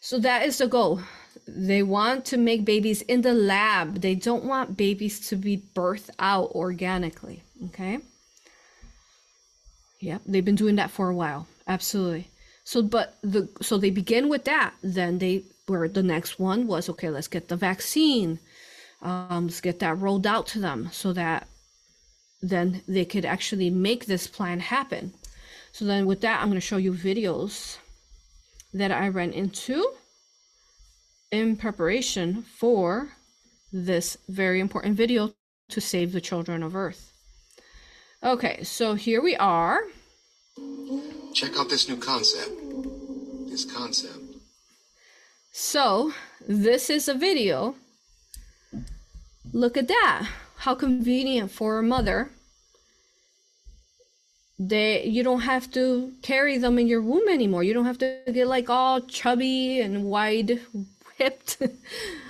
[0.00, 1.00] So that is the goal.
[1.46, 4.00] They want to make babies in the lab.
[4.00, 7.42] They don't want babies to be birthed out organically.
[7.66, 7.98] Okay.
[10.00, 11.46] Yep, they've been doing that for a while.
[11.66, 12.28] Absolutely.
[12.64, 14.74] So, but the so they begin with that.
[14.82, 17.10] Then they where the next one was okay.
[17.10, 18.38] Let's get the vaccine.
[19.02, 21.46] Um, let's get that rolled out to them so that
[22.42, 25.12] then they could actually make this plan happen.
[25.72, 27.78] So then with that, I'm going to show you videos
[28.72, 29.92] that I ran into
[31.30, 33.12] in preparation for
[33.72, 35.34] this very important video
[35.70, 37.13] to save the children of Earth.
[38.24, 39.82] Okay, so here we are.
[41.34, 42.52] Check out this new concept.
[43.50, 44.18] This concept.
[45.52, 46.14] So,
[46.48, 47.74] this is a video.
[49.52, 50.26] Look at that.
[50.56, 52.30] How convenient for a mother.
[54.58, 57.62] They you don't have to carry them in your womb anymore.
[57.62, 60.60] You don't have to get like all chubby and wide
[61.18, 61.58] hipped.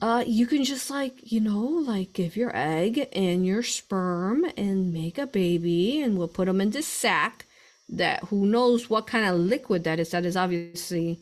[0.00, 4.92] uh, you can just like, you know, like give your egg and your sperm and
[4.92, 7.46] make a baby, and we'll put them in this sack
[7.88, 10.10] that who knows what kind of liquid that is.
[10.10, 11.20] That is obviously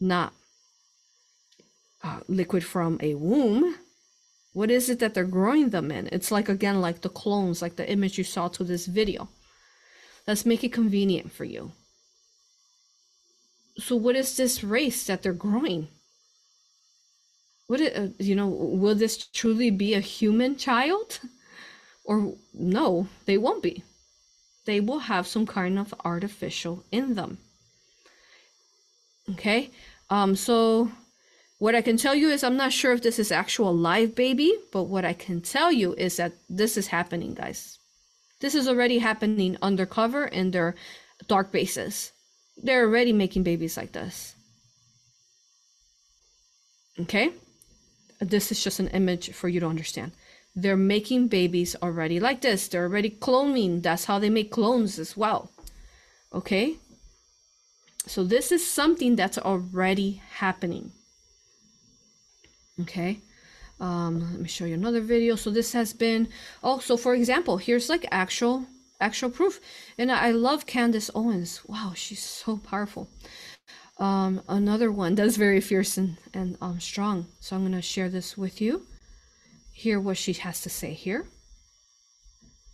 [0.00, 0.32] not
[2.04, 3.76] uh, liquid from a womb.
[4.52, 6.08] What is it that they're growing them in?
[6.12, 9.28] It's like, again, like the clones, like the image you saw to this video.
[10.26, 11.72] Let's make it convenient for you.
[13.78, 15.88] So, what is this race that they're growing?
[17.70, 21.20] Would it uh, you know will this truly be a human child?
[22.04, 23.84] Or no they won't be.
[24.66, 27.38] They will have some kind of artificial in them.
[29.30, 29.70] Okay?
[30.10, 30.90] Um so
[31.58, 34.50] what i can tell you is i'm not sure if this is actual live baby
[34.72, 37.78] but what i can tell you is that this is happening guys.
[38.40, 40.74] This is already happening undercover in their
[41.28, 42.12] dark bases.
[42.56, 44.34] They're already making babies like this.
[46.98, 47.30] Okay
[48.20, 50.12] this is just an image for you to understand.
[50.56, 52.68] they're making babies already like this.
[52.68, 53.82] They're already cloning.
[53.82, 55.50] That's how they make clones as well.
[56.32, 56.76] Okay?
[58.06, 60.92] So this is something that's already happening.
[62.80, 63.20] Okay?
[63.78, 65.36] Um, let me show you another video.
[65.36, 66.28] So this has been
[66.62, 68.66] also, for example, here's like actual
[69.00, 69.60] actual proof.
[69.96, 71.62] And I love Candace Owens.
[71.66, 73.08] Wow, she's so powerful.
[74.00, 77.26] Um, another one that's very fierce and, and um, strong.
[77.38, 78.86] So I'm going to share this with you.
[79.72, 81.26] Hear what she has to say here.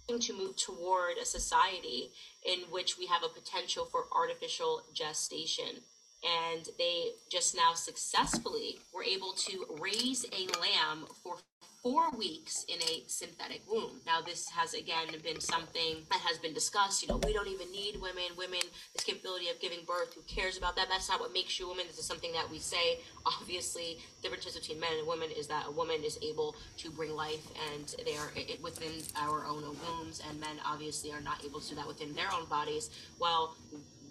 [0.09, 2.12] To move toward a society
[2.45, 5.83] in which we have a potential for artificial gestation.
[6.25, 11.39] And they just now successfully were able to raise a lamb for
[11.87, 14.01] four weeks in a synthetic womb.
[14.05, 17.01] Now, this has again been something that has been discussed.
[17.01, 18.25] You know, we don't even need women.
[18.37, 18.59] Women,
[18.92, 20.88] this capability of giving birth, who cares about that?
[20.88, 21.85] That's not what makes you a woman.
[21.87, 22.99] This is something that we say.
[23.25, 27.14] Obviously, the difference between men and women is that a woman is able to bring
[27.14, 31.68] life and they are within our own wombs, and men obviously are not able to
[31.68, 32.90] do that within their own bodies.
[33.20, 33.55] Well,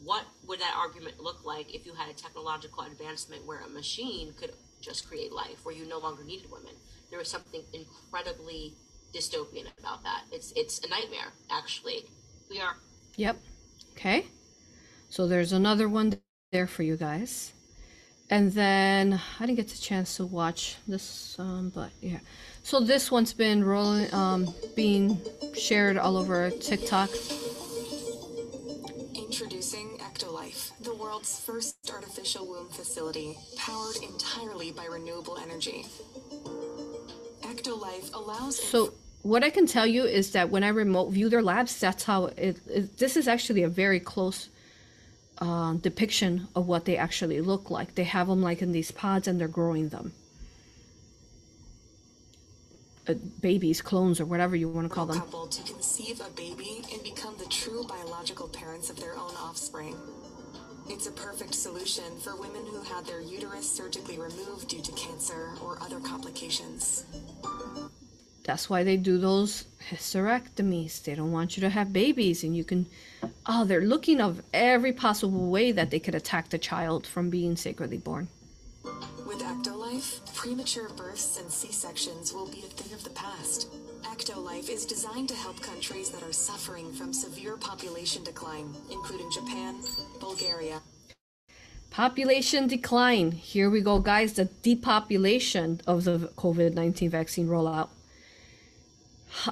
[0.06, 4.34] what would that argument look like if you had a technological advancement where a machine
[4.40, 6.72] could just create life, where you no longer needed women?
[7.16, 8.74] There was something incredibly
[9.14, 10.24] dystopian about that.
[10.34, 12.04] It's it's a nightmare, actually.
[12.50, 12.76] We are.
[13.16, 13.38] Yep.
[13.94, 14.26] Okay.
[15.08, 16.20] So there's another one
[16.52, 17.54] there for you guys.
[18.30, 22.20] And then I didn't get the chance to watch this, um, but yeah.
[22.64, 25.22] So this one's been rolling, um, being
[25.58, 27.12] shared all over TikTok.
[29.16, 35.86] Introducing Ectolife, the world's first artificial womb facility, powered entirely by renewable energy.
[37.66, 38.62] Ectolife allows.
[38.62, 42.04] So what I can tell you is that when I remote view their labs, that's
[42.04, 42.60] how it.
[42.68, 44.50] it this is actually a very close
[45.40, 47.96] uh, depiction of what they actually look like.
[47.96, 50.14] They have them like in these pods, and they're growing them.
[53.08, 55.20] Uh, babies, clones, or whatever you want to call them.
[55.20, 59.96] Couple to conceive a baby and become the true biological parents of their own offspring.
[60.88, 65.50] It's a perfect solution for women who had their uterus surgically removed due to cancer
[65.64, 67.06] or other complications.
[68.44, 71.04] That's why they do those hysterectomies.
[71.04, 72.86] They don't want you to have babies, and you can.
[73.48, 77.56] Oh, they're looking of every possible way that they could attack the child from being
[77.56, 78.28] sacredly born.
[79.26, 83.74] With Ectolife, premature births and C-sections will be a thing of the past.
[84.16, 89.76] Ectolife is designed to help countries that are suffering from severe population decline, including Japan,
[90.22, 90.82] Bulgaria.
[91.90, 93.34] Population decline.
[93.34, 94.32] Here we go, guys.
[94.32, 97.90] The depopulation of the COVID 19 vaccine rollout.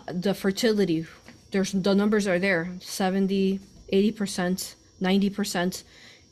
[0.08, 1.08] The fertility.
[1.52, 3.60] There's the numbers are there 70,
[3.92, 5.84] 80%, 90%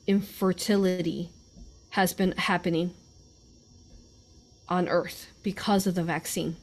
[0.08, 1.32] infertility
[1.90, 2.94] has been happening
[4.70, 6.56] on Earth because of the vaccine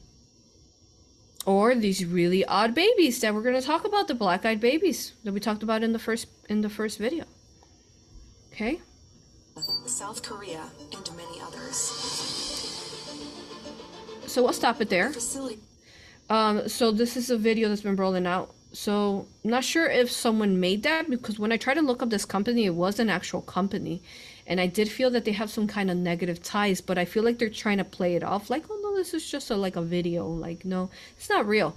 [1.45, 5.33] or these really odd babies that we're going to talk about the black-eyed babies that
[5.33, 7.25] we talked about in the first in the first video.
[8.51, 8.81] Okay?
[9.85, 11.75] South korea and many others.
[14.27, 15.11] So we'll stop it there.
[16.29, 18.53] Um so this is a video that's been rolling out.
[18.71, 22.11] So i'm not sure if someone made that because when i tried to look up
[22.11, 24.03] this company it was an actual company
[24.49, 27.23] and i did feel that they have some kind of negative ties but i feel
[27.23, 29.77] like they're trying to play it off like oh no this is just a, like
[29.77, 31.75] a video like no it's not real.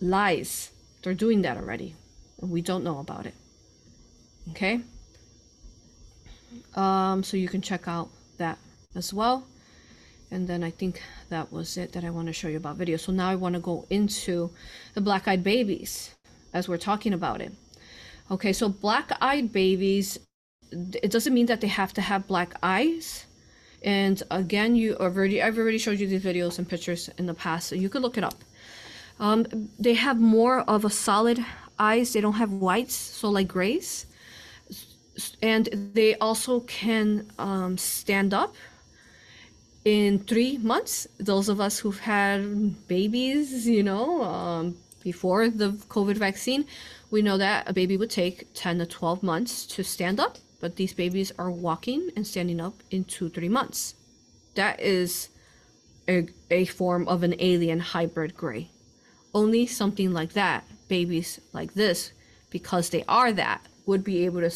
[0.00, 0.70] Lies.
[1.02, 1.94] They're doing that already
[2.40, 3.34] and we don't know about it.
[4.50, 4.80] Okay?
[6.74, 8.58] Um so you can check out that
[8.94, 9.46] as well.
[10.30, 12.96] And then I think that was it that I want to show you about video.
[12.96, 14.50] So now I want to go into
[14.94, 16.14] the black-eyed babies
[16.52, 17.52] as we're talking about it.
[18.28, 20.18] Okay, so black-eyed babies,
[20.70, 23.26] it doesn't mean that they have to have black eyes.
[23.82, 27.68] And again, you already I've already showed you these videos and pictures in the past,
[27.68, 28.42] so you could look it up.
[29.18, 31.44] Um, they have more of a solid
[31.78, 32.12] eyes.
[32.12, 34.06] They don't have whites, so like grays.
[35.40, 38.54] And they also can um, stand up
[39.84, 41.06] in three months.
[41.18, 46.66] Those of us who've had babies, you know, um, before the COVID vaccine,
[47.10, 50.76] we know that a baby would take 10 to 12 months to stand up, but
[50.76, 53.94] these babies are walking and standing up in two, three months.
[54.54, 55.28] That is
[56.08, 58.70] a, a form of an alien hybrid gray.
[59.34, 62.12] Only something like that, babies like this,
[62.50, 64.50] because they are that, would be able to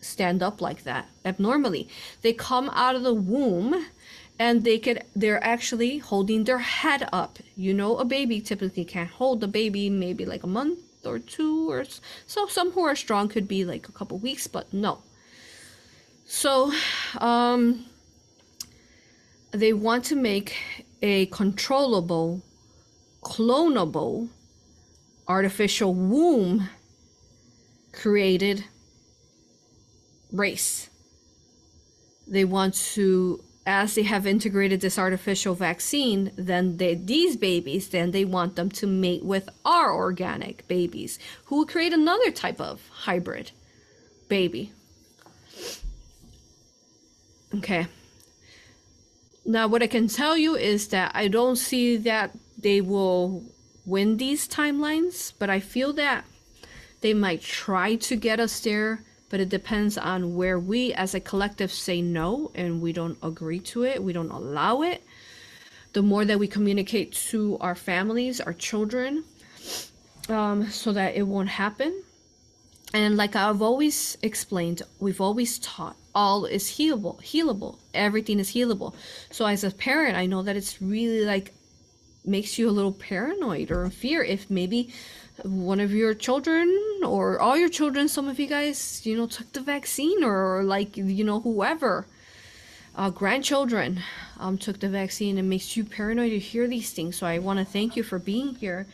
[0.00, 1.88] stand up like that abnormally.
[2.22, 3.86] They come out of the womb
[4.40, 9.10] and they could they're actually holding their head up you know a baby typically can't
[9.10, 11.84] hold the baby maybe like a month or two or
[12.26, 15.02] so some who are strong could be like a couple weeks but no
[16.30, 16.72] so
[17.18, 17.84] um
[19.50, 20.56] they want to make
[21.02, 22.40] a controllable
[23.20, 24.28] clonable
[25.26, 26.68] artificial womb
[27.92, 28.64] created
[30.32, 30.88] race.
[32.26, 38.12] They want to, as they have integrated this artificial vaccine, then they, these babies, then
[38.12, 42.88] they want them to mate with our organic babies, who will create another type of
[42.90, 43.50] hybrid
[44.28, 44.72] baby.
[47.54, 47.86] Okay.
[49.44, 53.42] Now, what I can tell you is that I don't see that they will
[53.84, 56.24] win these timelines, but I feel that
[57.00, 61.20] they might try to get us there, but it depends on where we as a
[61.20, 65.02] collective say no and we don't agree to it, we don't allow it.
[65.92, 69.24] The more that we communicate to our families, our children,
[70.28, 72.02] um, so that it won't happen.
[72.92, 77.78] And like I've always explained, we've always taught all is healable, healable.
[77.94, 78.94] Everything is healable.
[79.30, 81.52] So as a parent, I know that it's really like
[82.24, 84.92] makes you a little paranoid or in fear if maybe
[85.42, 86.68] one of your children
[87.04, 90.96] or all your children, some of you guys, you know, took the vaccine or, like,
[90.96, 92.06] you know, whoever,
[92.96, 94.02] uh, grandchildren
[94.38, 97.16] um, took the vaccine It makes you paranoid to hear these things.
[97.16, 98.86] So I want to thank you for being here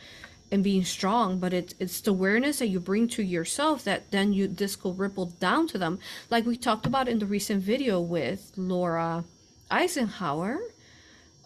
[0.51, 4.33] and being strong but it, it's the awareness that you bring to yourself that then
[4.33, 5.99] you this will ripple down to them.
[6.29, 9.23] Like we talked about in the recent video with laura
[9.69, 10.59] eisenhower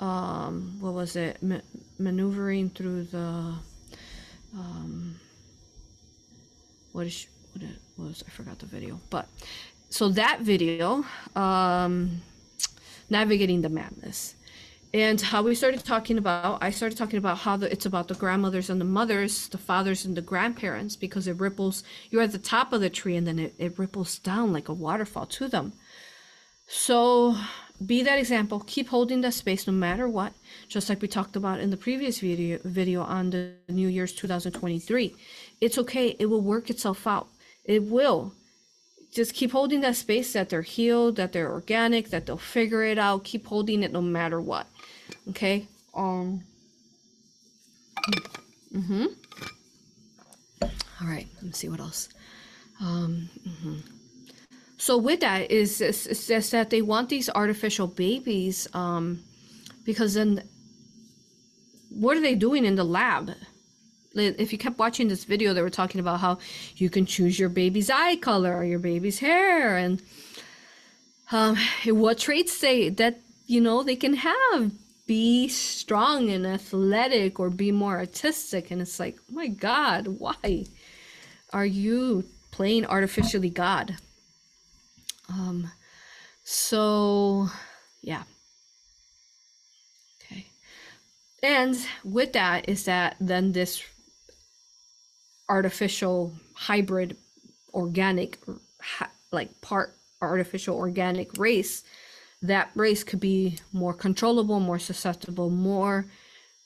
[0.02, 1.42] um, what was it?
[1.44, 1.62] Ma-
[2.00, 3.54] maneuvering through the
[4.56, 5.16] um,
[6.92, 8.24] what is what it was?
[8.28, 9.28] I forgot the video but
[9.90, 12.22] so that video um,
[13.10, 14.36] navigating the madness
[14.94, 18.14] and how we started talking about i started talking about how the, it's about the
[18.16, 22.38] grandmothers and the mothers the fathers and the grandparents because it ripples you're at the
[22.38, 25.74] top of the tree and then it, it ripples down like a waterfall to them.
[26.68, 27.36] So
[27.86, 30.34] be that example keep holding that space no matter what
[30.68, 35.16] just like we talked about in the previous video video on the new year's 2023
[35.62, 37.28] it's okay it will work itself out.
[37.64, 38.34] It will.
[39.14, 42.98] Just keep holding that space that they're healed that they're organic that they'll figure it
[42.98, 43.24] out.
[43.24, 44.68] Keep holding it no matter what
[45.30, 46.44] okay um
[48.74, 49.06] mm-hmm.
[50.62, 52.10] All right let me see what else.
[52.80, 53.82] Um mhm.
[54.78, 59.24] so with that is is, is that they want these artificial babies um
[59.84, 60.44] because then
[61.90, 63.32] what are they doing in the lab?
[64.14, 66.40] If you kept watching this video they were talking about how
[66.76, 70.02] you can choose your baby's eye color or your baby's hair and
[71.32, 74.72] um, what traits they that you know they can have
[75.12, 78.72] be strong and athletic or be more artistic.
[78.72, 80.68] And it's like oh my god why
[81.52, 83.98] are you playing artificially god?
[85.28, 85.70] Um
[86.46, 87.50] so
[88.02, 88.24] yeah.
[90.24, 90.46] Okay.
[91.44, 93.84] And with that is that then this
[95.50, 97.18] artificial hybrid
[97.74, 98.40] organic
[99.34, 101.84] like part artificial organic race
[102.42, 106.06] that race could be more controllable more susceptible more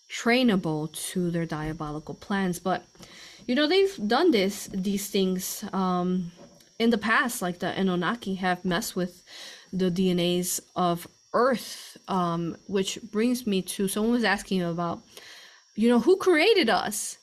[0.09, 2.59] trainable to their diabolical plans.
[2.59, 2.86] But
[3.47, 6.32] you know they've done this these things um
[6.80, 9.23] in the past like the Anunnaki have messed with
[9.73, 15.01] the DNAs of earth um which brings me to someone was asking about
[15.76, 17.17] you know who created us?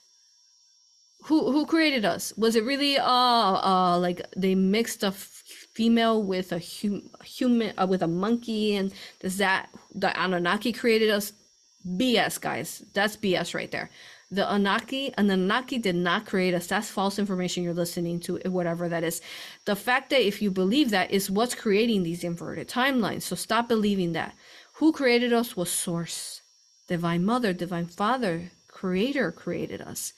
[1.24, 2.32] Who who created us?
[2.36, 5.31] Was it really uh uh like they mixed f-
[5.74, 11.10] female with a hum- human uh, with a monkey and does that the anunnaki created
[11.10, 11.32] us?
[11.86, 12.84] Bs guys.
[12.92, 13.90] That's bs right there.
[14.30, 16.66] The anunnaki anunnaki did not create us.
[16.66, 19.20] That's false information you're listening to whatever that is.
[19.64, 23.68] The fact that if you believe that is what's creating these inverted timelines so stop
[23.68, 24.34] believing that.
[24.74, 26.42] Who created us was source.
[26.88, 30.12] Divine mother divine father creator created us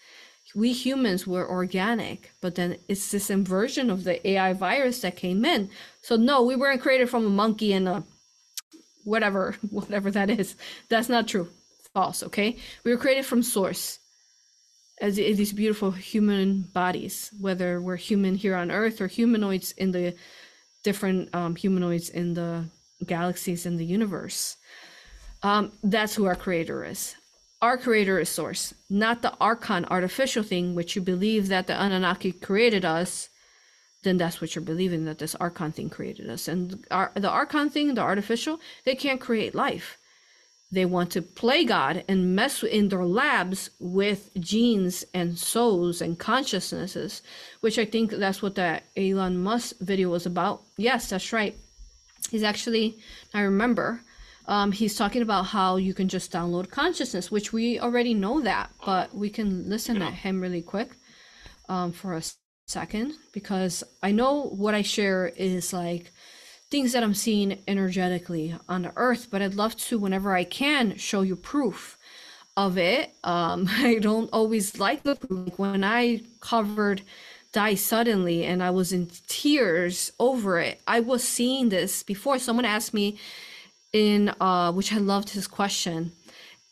[0.55, 5.44] we humans were organic, but then it's this inversion of the AI virus that came
[5.44, 5.70] in.
[6.02, 8.05] So no, we weren't created from a monkey and a
[9.05, 10.57] whatever, whatever that is.
[10.88, 11.48] That's not true.
[11.92, 12.57] False, okay?
[12.84, 13.98] We were created from source
[15.00, 20.14] as these beautiful human bodies, whether we're human here on Earth or humanoids in the
[20.82, 22.64] different um, humanoids in the
[23.05, 24.57] galaxies in the universe.
[25.42, 27.16] Um, that's who our creator is.
[27.64, 32.30] Our creator is source, not the archon artificial thing, which you believe that the Anunnaki
[32.30, 33.30] created us.
[34.02, 36.46] Then that's what you're believing that this archon thing created us.
[36.46, 39.96] And our, the archon thing, the artificial, they can't create life.
[40.70, 46.18] They want to play God and mess in their labs with genes and souls and
[46.18, 47.22] consciousnesses,
[47.62, 50.64] which I think that's what that Elon Musk video was about.
[50.76, 51.56] Yes, that's right.
[52.30, 52.98] He's actually,
[53.32, 54.02] I remember,
[54.47, 58.70] um, he's talking about how you can just download consciousness, which we already know that,
[58.84, 60.11] but we can listen Yeah.
[60.11, 60.90] him really quick
[61.68, 62.22] um, for a
[62.66, 66.12] second because I know what I share is like
[66.70, 70.97] things that I'm seeing energetically on the earth, but I'd love to, whenever I can,
[70.97, 71.99] show you proof
[72.57, 73.14] of it.
[73.24, 75.59] Um, I don't always like the proof.
[75.59, 77.03] When I covered
[77.53, 82.38] Died Suddenly and I was in tears over it, I was seeing this before.
[82.38, 83.18] Someone asked me
[83.95, 86.12] in, uh, which I loved his question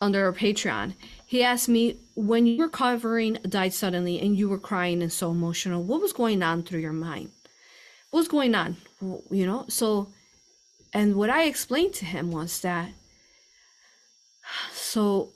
[0.00, 0.94] under our Patreon.
[1.24, 5.30] He asked me, when you were covering Died Suddenly and you were crying and so
[5.30, 7.30] emotional, what was going on through your mind?
[8.10, 8.76] What was going on?
[9.30, 10.08] You know, so,
[10.92, 12.90] and what I explained to him was that,
[14.72, 15.30] so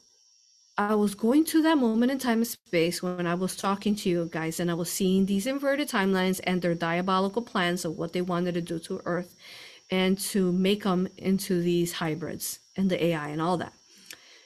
[0.77, 4.11] I was going to that moment in time and space when I was talking to
[4.11, 8.13] you guys and I was seeing these inverted timelines and their diabolical plans of what
[8.13, 9.37] they wanted to do to Earth
[9.91, 13.73] and to make them into these hybrids and the AI and all that.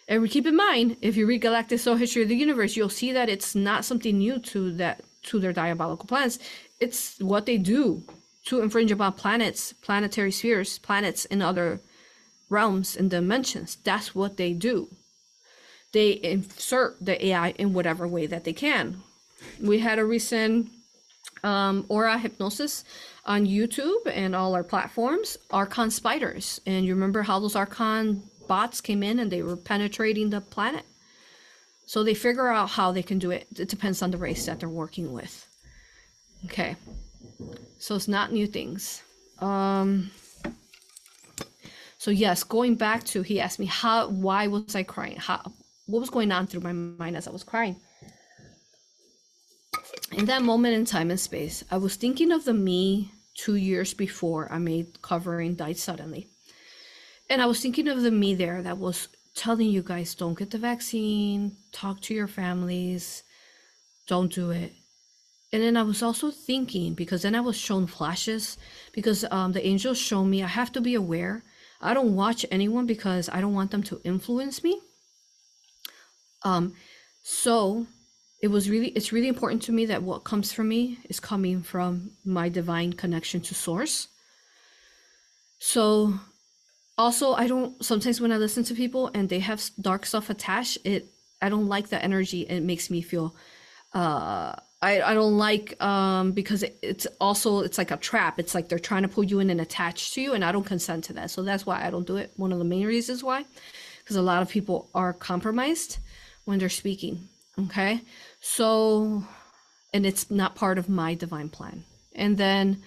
[0.09, 3.13] And keep in mind, if you read Galactic Soul History of the Universe, you'll see
[3.13, 6.39] that it's not something new to that to their diabolical plans.
[6.81, 8.03] It's what they do
[8.47, 11.81] to infringe upon planets, planetary spheres, planets in other
[12.49, 13.77] realms and dimensions.
[13.85, 14.89] That's what they do.
[15.93, 19.03] They insert the AI in whatever way that they can.
[19.61, 20.71] We had a recent
[21.43, 22.85] um, aura hypnosis
[23.25, 26.61] on YouTube and all our platforms, Archon spiders.
[26.67, 30.85] And you remember how those Archon bots came in and they were penetrating the planet?
[31.87, 33.47] So they figure out how they can do it.
[33.59, 35.47] It depends on the race that they're working with.
[36.45, 36.77] Okay.
[37.79, 39.03] So it's not new things.
[39.41, 40.11] Um
[41.99, 45.17] so yes, going back to he asked me how why was I crying?
[45.17, 45.53] How
[45.87, 47.77] what was going on through my mind as I was crying?
[50.13, 53.95] In that moment in time and space, I was thinking of the me two years
[53.95, 56.29] before I made covering died suddenly.
[57.29, 60.51] And I was thinking of the me there that was telling you guys don't get
[60.51, 63.23] the vaccine, talk to your families,
[64.09, 64.73] don't do it.
[65.53, 68.59] And then I was also thinking because then I was shown flashes
[68.93, 71.43] because um, the angels show me I have to be aware.
[71.81, 74.81] I don't watch anyone because I don't want them to influence me.
[76.43, 76.75] Um,
[77.23, 77.87] so
[78.41, 81.63] it was really it's really important to me that what comes from me is coming
[81.63, 84.09] from my divine connection to source.
[85.59, 86.15] So
[86.99, 90.77] also i don't sometimes when i listen to people and they have dark stuff attached
[90.85, 91.07] it
[91.41, 92.43] i don't like the energy.
[92.43, 93.35] It makes me feel
[93.95, 98.39] uh I, I don't like um because it, it's also it's like a trap.
[98.39, 100.65] It's like they're trying to pull you in and attach to you and i don't
[100.65, 101.31] consent to that.
[101.31, 102.33] So that's why i don't do it.
[102.37, 103.45] One of the main reasons why
[103.99, 105.99] because a lot of people are compromised
[106.47, 107.29] when they're speaking
[107.59, 108.01] okay
[108.41, 109.25] so
[109.93, 111.85] and it's not part of my divine plan.
[112.15, 112.83] And then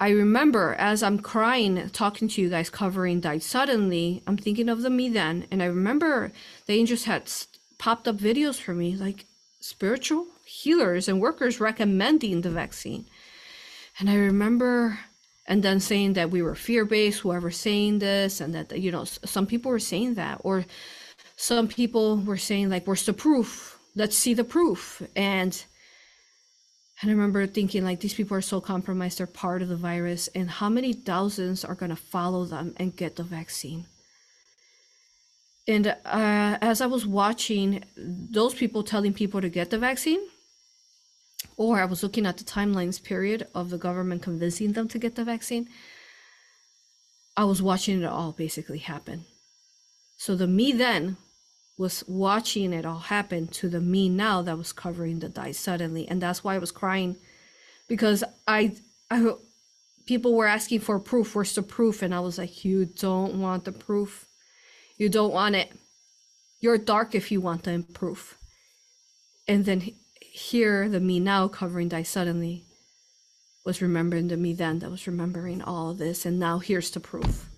[0.00, 4.82] i remember as i'm crying talking to you guys covering died suddenly i'm thinking of
[4.82, 5.46] the me then.
[5.50, 6.32] And i remember
[6.66, 7.30] the angels had
[7.78, 9.26] popped up videos for me like
[9.60, 13.06] spiritual healers and workers recommending the vaccine.
[13.98, 15.00] And i remember
[15.46, 19.46] and then saying that we were fear-based whoever saying this and that you know some
[19.46, 20.64] people were saying that or
[21.36, 25.02] some people were saying like where's the proof let's see the proof.
[25.16, 25.64] And
[27.00, 30.28] and i remember thinking like these people are so compromised they're part of the virus
[30.34, 33.86] and how many thousands are to follow them and get the vaccine?
[35.66, 40.20] And uh, as i was watching those people telling people to get the vaccine
[41.56, 45.14] or i was looking at the timelines period of the government convincing them to get
[45.14, 45.68] the vaccine
[47.36, 49.24] i was watching it all basically happen.
[50.16, 51.16] So the me then
[51.78, 56.06] was watching it all happen to the me now that was covering the died suddenly.
[56.08, 57.16] And that's why i was crying.
[57.88, 58.76] Because i
[59.10, 59.32] i
[60.04, 61.34] people were asking for proof.
[61.34, 62.02] Where's the proof?
[62.02, 64.26] And i was like you don't want the proof.
[64.98, 65.72] You don't want it.
[66.60, 68.36] You're dark if you want the proof.
[69.46, 72.64] And then here the me now covering died suddenly
[73.64, 76.26] was remembering the me then that was remembering all of this.
[76.26, 77.48] And now here's the proof.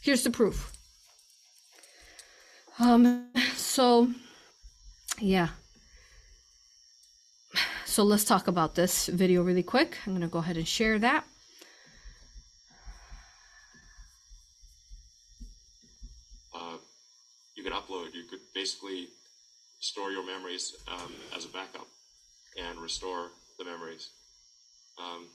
[0.00, 0.72] Here's the proof.
[2.80, 3.28] Um
[3.78, 4.08] so
[5.20, 5.50] yeah
[7.84, 10.98] so let's talk about this video really quick i'm going to go ahead and share
[10.98, 11.22] that
[16.56, 16.78] uh,
[17.54, 19.10] you could upload, you could basically
[19.78, 21.86] store your memories um, as a backup
[22.58, 23.28] and restore
[23.60, 24.10] the memories.
[24.98, 25.26] Um,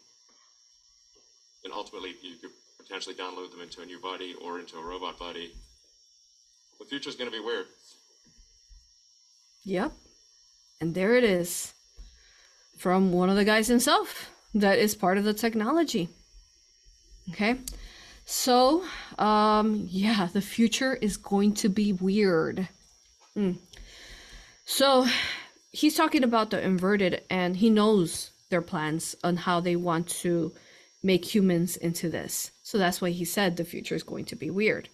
[1.63, 5.17] and ultimately, you could potentially download them into a new body or into a robot
[5.17, 5.53] body.
[6.79, 7.67] The future is going to be weird.
[9.65, 9.93] Yep.
[10.81, 11.73] And there it is
[12.77, 16.09] from one of the guys himself that is part of the technology.
[17.29, 17.55] Okay.
[18.25, 18.83] So,
[19.17, 22.67] um, yeah, the future is going to be weird.
[23.37, 23.57] Mm.
[24.65, 25.07] So,
[25.71, 30.53] he's talking about the inverted, and he knows their plans on how they want to
[31.01, 32.51] make humans into this.
[32.61, 34.89] So that's why he said the future is going to be weird.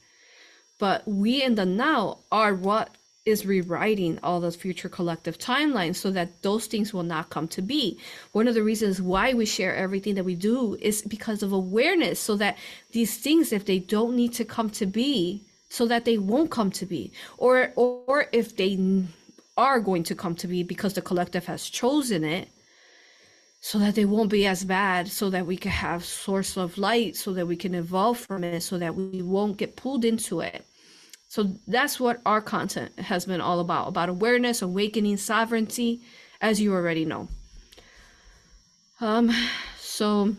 [0.79, 2.95] But we in the now are what
[3.29, 7.61] is rewriting all those future collective timelines so that those things will not come to
[7.61, 7.99] be.
[8.31, 12.19] One of the reasons why we share everything that we do is because of awareness,
[12.19, 12.57] so that
[12.91, 16.71] these things, if they don't need to come to be, so that they won't come
[16.71, 18.77] to be, or or if they
[19.55, 22.49] are going to come to be because the collective has chosen it,
[23.61, 27.15] so that they won't be as bad so that we can have source of light
[27.15, 30.65] so that we can evolve from it so that we won't get pulled into it
[31.29, 36.01] so that's what our content has been all about about awareness awakening sovereignty
[36.41, 37.29] as you already know
[38.99, 39.31] um
[39.77, 40.35] so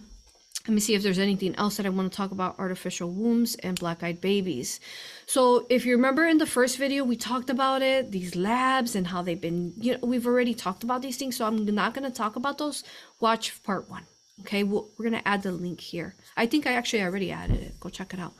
[0.68, 3.55] let me see if there's anything else that I want to talk about artificial wombs
[3.57, 4.78] and black eyed babies.
[5.26, 9.07] So, if you remember in the first video, we talked about it, these labs and
[9.07, 11.36] how they've been, you know, we've already talked about these things.
[11.36, 12.84] So, I'm not going to talk about those.
[13.20, 14.05] Watch part one.
[14.43, 16.14] Okay, we we are going to add the link here.
[16.36, 17.80] I think I actually already added it.
[17.80, 18.34] Go check it out.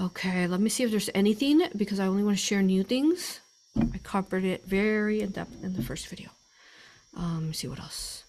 [0.00, 3.40] Okay, let me see if there's anything because I only want to share new things.
[3.76, 6.28] I covered it very in depth in the first video.
[7.16, 8.24] Um, see what else.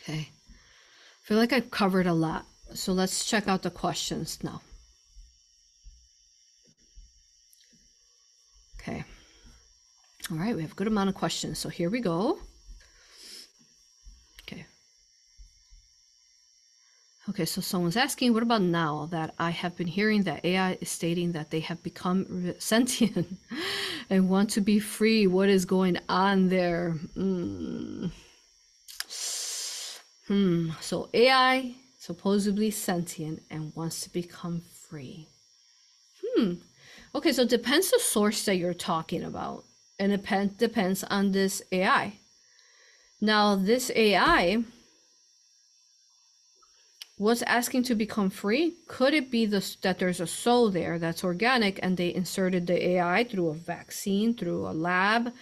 [0.00, 0.28] Okay.
[0.30, 2.46] I feel like I've covered a lot.
[2.74, 4.62] So let's check out the questions now.
[8.80, 9.04] Okay.
[10.30, 11.58] All right, we have a good amount of questions.
[11.58, 12.38] So here we go.
[14.42, 14.64] Okay.
[17.28, 20.88] Okay, so someone's asking, what about now that I have been hearing that AI is
[20.88, 23.36] stating that they have become sentient
[24.08, 25.26] and want to be free?
[25.26, 26.94] What is going on there?
[27.16, 28.10] Mm.
[30.26, 30.70] Hmm.
[30.80, 35.28] So AI supposedly sentient and wants to become free.
[36.22, 36.54] Hmm.
[37.14, 39.64] Okay, so it depends the source that you're talking about.
[39.98, 42.14] And it depend, depends on this AI.
[43.20, 44.64] Now, this AI
[47.16, 48.74] was asking to become free.
[48.88, 52.88] Could it be this, that there's a soul there that's organic and they inserted the
[52.88, 55.32] AI through a vaccine, through a lab,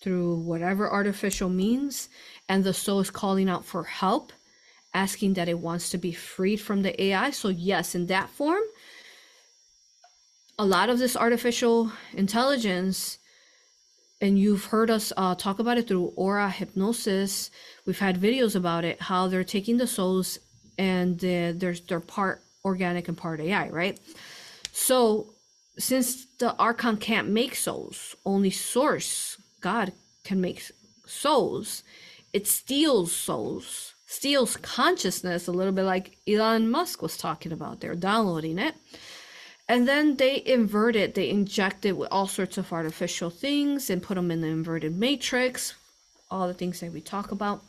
[0.00, 2.08] through whatever artificial means,
[2.48, 4.32] and the soul is calling out for help,
[4.92, 7.30] asking that it wants to be freed from the AI.
[7.30, 8.62] So, yes, in that form,
[10.58, 13.18] a lot of this artificial intelligence,
[14.20, 17.50] and you've heard us uh, talk about it through aura hypnosis.
[17.86, 20.38] We've had videos about it, how they're taking the souls
[20.78, 23.98] and uh, they're, they're part organic and part AI, right?
[24.72, 25.34] So,
[25.78, 29.92] since the Archon can't make souls, only Source, God,
[30.24, 30.62] can make
[31.06, 31.82] souls,
[32.32, 37.80] it steals souls, steals consciousness, a little bit like Elon Musk was talking about.
[37.80, 38.74] They're downloading it.
[39.70, 44.02] And then they invert it, they inject it with all sorts of artificial things and
[44.02, 45.74] put them in the inverted matrix,
[46.28, 47.62] all the things that we talk about.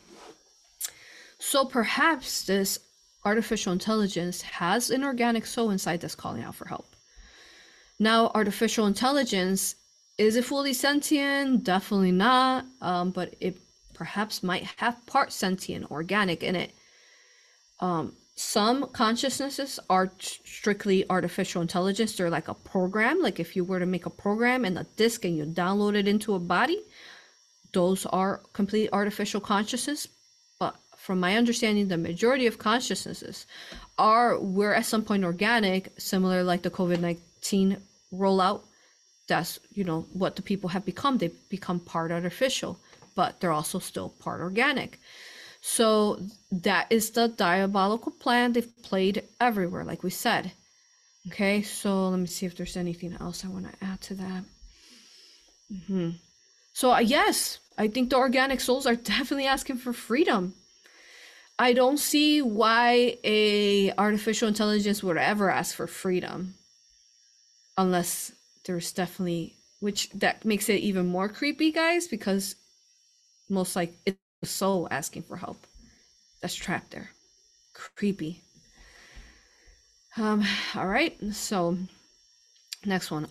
[1.38, 2.80] So perhaps this
[3.24, 6.88] artificial intelligence has an organic soul inside that's calling out for help.
[8.00, 9.76] Now, artificial intelligence
[10.18, 11.62] is it fully sentient?
[11.62, 12.64] Definitely not.
[12.80, 13.58] Um, but it
[13.94, 16.74] perhaps might have part sentient, organic in it.
[17.78, 22.16] Um, some consciousnesses are strictly artificial intelligence.
[22.16, 23.20] They're like a program.
[23.20, 26.08] Like if you were to make a program and a disk and you download it
[26.08, 26.80] into a body,
[27.72, 30.08] those are complete artificial consciousness.
[30.58, 33.46] But from my understanding, the majority of consciousnesses
[33.98, 37.76] are we're at some point organic, similar like the COVID nineteen
[38.12, 38.62] rollout
[39.28, 42.78] that's you know what the people have become they become part artificial
[43.14, 44.98] but they're also still part organic
[45.64, 46.18] so
[46.50, 50.52] that is the diabolical plan they've played everywhere like we said.
[51.28, 54.44] Okay so let me see if there's anything else i want to add to that.
[55.72, 56.10] Mm-hmm.
[56.74, 60.54] so uh, yes i think the organic souls are definitely asking for freedom.
[61.58, 66.54] I don't see why a artificial intelligence would ever ask for freedom
[67.78, 68.32] unless
[68.64, 72.56] there's definitely which that makes it even more creepy guys because
[73.48, 75.66] most like it's a soul asking for help.
[76.40, 77.10] That's trapped there.
[77.72, 78.42] Creepy.
[80.16, 81.78] Um all right so
[82.84, 83.28] next one.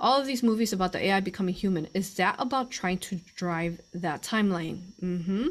[0.00, 3.80] All of these movies about the ai becoming human is that about trying to drive
[3.92, 4.80] that timeline?
[5.02, 5.48] Mm-hmm.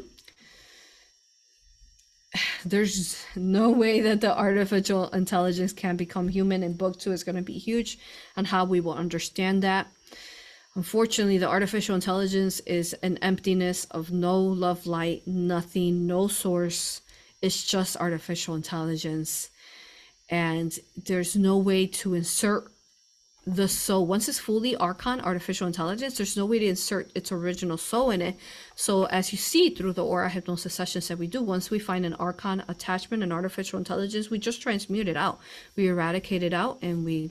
[2.64, 7.36] There's no way that the artificial intelligence can become human and book two is going
[7.36, 7.98] to be huge
[8.36, 9.86] and how we will understand that
[10.76, 17.00] Unfortunately, the artificial intelligence is an emptiness of no love, light, nothing, no source.
[17.40, 19.48] It's just artificial intelligence.
[20.28, 22.70] And there's no way to insert
[23.46, 24.06] the soul.
[24.06, 28.20] Once it's fully Archon artificial intelligence, there's no way to insert its original soul in
[28.20, 28.36] it.
[28.74, 32.04] So, as you see through the aura hypnosis sessions that we do, once we find
[32.04, 35.40] an Archon attachment and artificial intelligence, we just transmute it out.
[35.74, 37.30] We eradicate it out and we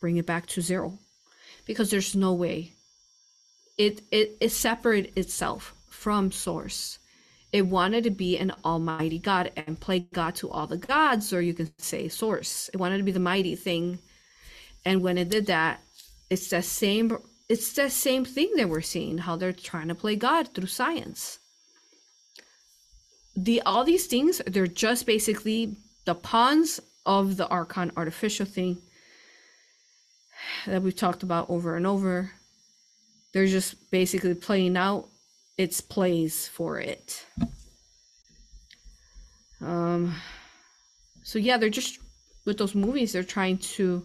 [0.00, 0.98] bring it back to zero
[1.64, 2.72] because there's no way.
[3.78, 6.98] It it it separated itself from source.
[7.52, 11.42] It wanted to be an almighty god and play god to all the gods or
[11.42, 12.70] you can say source.
[12.72, 13.98] It wanted to be the mighty thing.
[14.84, 15.80] And when it did that
[16.30, 17.16] it's the same
[17.48, 21.38] it's the same thing that we're seeing how they're trying to play god through science.
[23.36, 28.78] The all these things they're just basically the pawns of the archon artificial thing
[30.66, 32.32] that we've talked about over and over.
[33.32, 35.08] They're just basically playing out
[35.56, 37.26] its plays for it.
[39.60, 40.14] Um,
[41.22, 41.98] so yeah, they're just
[42.44, 43.12] with those movies.
[43.12, 44.04] They're trying to.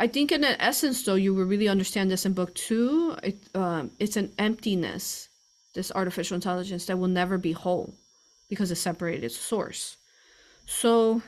[0.00, 3.16] I think, in an essence, though, you will really understand this in book two.
[3.22, 5.28] It, um, it's an emptiness,
[5.74, 7.94] this artificial intelligence that will never be whole
[8.48, 9.96] because it separated its source.
[10.66, 11.22] So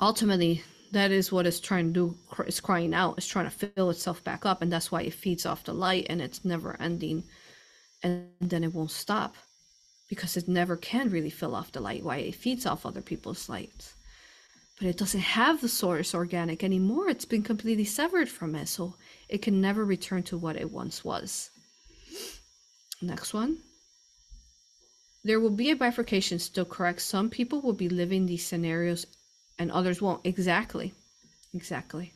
[0.00, 0.62] ultimately,
[0.92, 2.16] that is what it's trying to do
[2.46, 5.44] it's crying out it's trying to fill itself back up and that's why it feeds
[5.44, 7.24] off the light and it's never ending
[8.02, 9.36] and then it won't stop
[10.12, 12.04] because it never can really fill off the light.
[12.04, 13.94] Why it feeds off other people's lights.
[14.78, 18.96] But it doesn't have the source organic anymore it's been completely severed from it so
[19.30, 21.50] it can never return to what it once was.
[23.00, 23.58] Next one.
[25.24, 27.00] There will be a bifurcation still correct.
[27.00, 29.06] Some people will be living these scenarios
[29.62, 30.20] and others won't.
[30.24, 30.92] Exactly.
[31.54, 32.12] Exactly.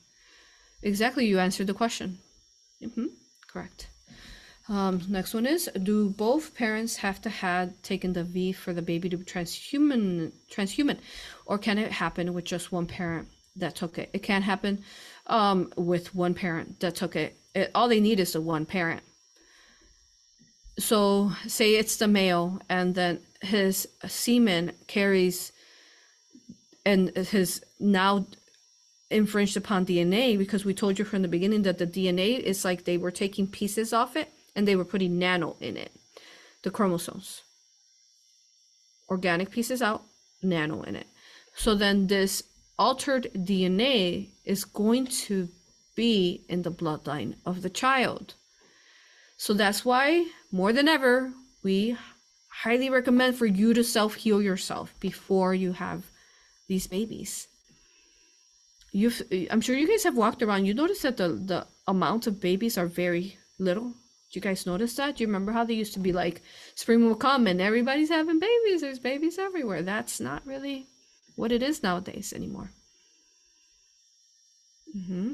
[0.82, 1.26] Exactly.
[1.26, 2.18] You answered the question.
[2.82, 3.06] Mm-hmm.
[3.48, 3.88] Correct.
[4.68, 8.82] Um, next one is Do both parents have to have taken the V for the
[8.82, 10.98] baby to be transhuman, transhuman,
[11.46, 14.10] or can it happen with just one parent that took it?
[14.12, 14.82] It can happen
[15.28, 17.36] um, with one parent that took it.
[17.54, 17.70] it.
[17.74, 19.02] All they need is the one parent.
[20.78, 25.52] So, say it's the male, and then his semen carries
[26.86, 28.24] and has now
[29.10, 32.84] infringed upon DNA because we told you from the beginning that the DNA is like
[32.84, 35.90] they were taking pieces off it and they were putting nano in it,
[36.62, 37.42] the chromosomes.
[39.10, 40.04] Organic pieces out,
[40.42, 41.08] nano in it.
[41.56, 42.44] So then this
[42.78, 45.48] altered DNA is going to
[45.96, 48.34] be in the bloodline of the child.
[49.38, 51.32] So that's why, more than ever,
[51.62, 51.96] we
[52.48, 56.04] highly recommend for you to self heal yourself before you have
[56.68, 57.48] these babies.
[58.92, 60.64] You've, I'm sure you guys have walked around.
[60.64, 63.90] You notice that the the amount of babies are very little.
[63.90, 65.16] Do you guys notice that?
[65.16, 66.42] Do you remember how they used to be like,
[66.74, 68.80] spring will come and everybody's having babies.
[68.80, 69.82] There's babies everywhere.
[69.82, 70.86] That's not really
[71.36, 72.70] what it is nowadays anymore.
[74.96, 75.32] Mm-hmm.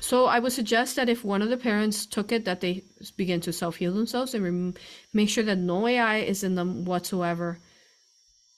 [0.00, 2.84] So I would suggest that if one of the parents took it, that they
[3.16, 4.74] begin to self heal themselves and rem-
[5.12, 7.58] make sure that no AI is in them whatsoever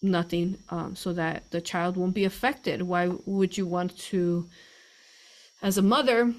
[0.02, 2.82] nothing um, so that the child won't be affected.
[2.82, 4.48] Why would you want to
[5.62, 6.34] as a mother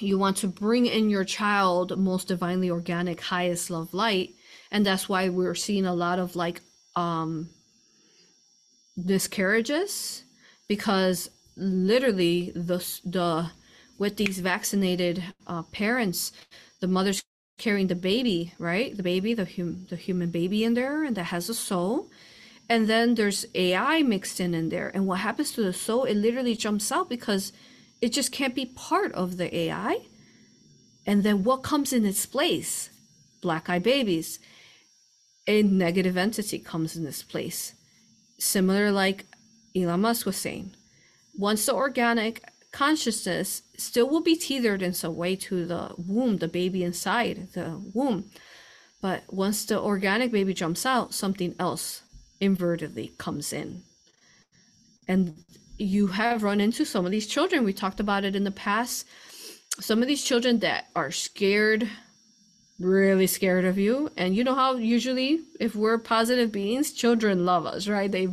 [0.00, 4.34] you want to bring in your child most divinely organic highest love light?
[4.70, 6.60] And that's why we're seeing a lot of like
[6.96, 7.50] um
[8.96, 10.24] miscarriages
[10.68, 13.50] because literally the the
[13.98, 16.32] with these vaccinated uh, parents
[16.80, 17.22] the mother's
[17.58, 18.96] carrying the baby right?
[18.96, 22.08] The baby the hum, the human baby in there and that has a soul
[22.68, 24.90] and then there's AI mixed in in there.
[24.92, 26.04] And what happens to the soul?
[26.04, 27.52] It literally jumps out because
[28.00, 30.06] it just can't be part of the AI.
[31.06, 32.90] And then what comes in its place?
[33.40, 34.40] Black eye babies.
[35.46, 37.74] A negative entity comes in its place.
[38.38, 39.26] Similar like
[39.76, 40.74] Elon Musk was saying.
[41.38, 42.42] Once the organic
[42.72, 47.80] consciousness still will be tethered in some way to the womb, the baby inside the
[47.94, 48.28] womb.
[49.00, 52.02] But once the organic baby jumps out, something else
[52.40, 53.82] invertedly comes in.
[55.08, 55.34] And
[55.78, 57.64] you have run into some of these children.
[57.64, 59.06] We talked about it in the past.
[59.78, 61.88] Some of these children that are scared,
[62.78, 64.10] really scared of you.
[64.16, 68.10] And you know how usually if we're positive beings, children love us, right?
[68.10, 68.28] They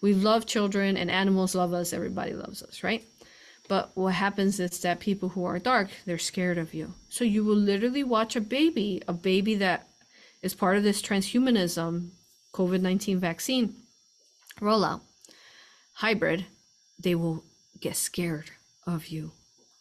[0.00, 3.02] we love children and animals love us, everybody loves us, right?
[3.68, 6.92] But what happens is that people who are dark, they're scared of you.
[7.08, 9.88] So you will literally watch a baby, a baby that
[10.42, 12.10] is part of this transhumanism
[12.54, 13.74] COVID 19 vaccine
[14.60, 15.00] rollout
[15.94, 16.46] hybrid,
[16.98, 17.44] they will
[17.80, 18.50] get scared
[18.86, 19.32] of you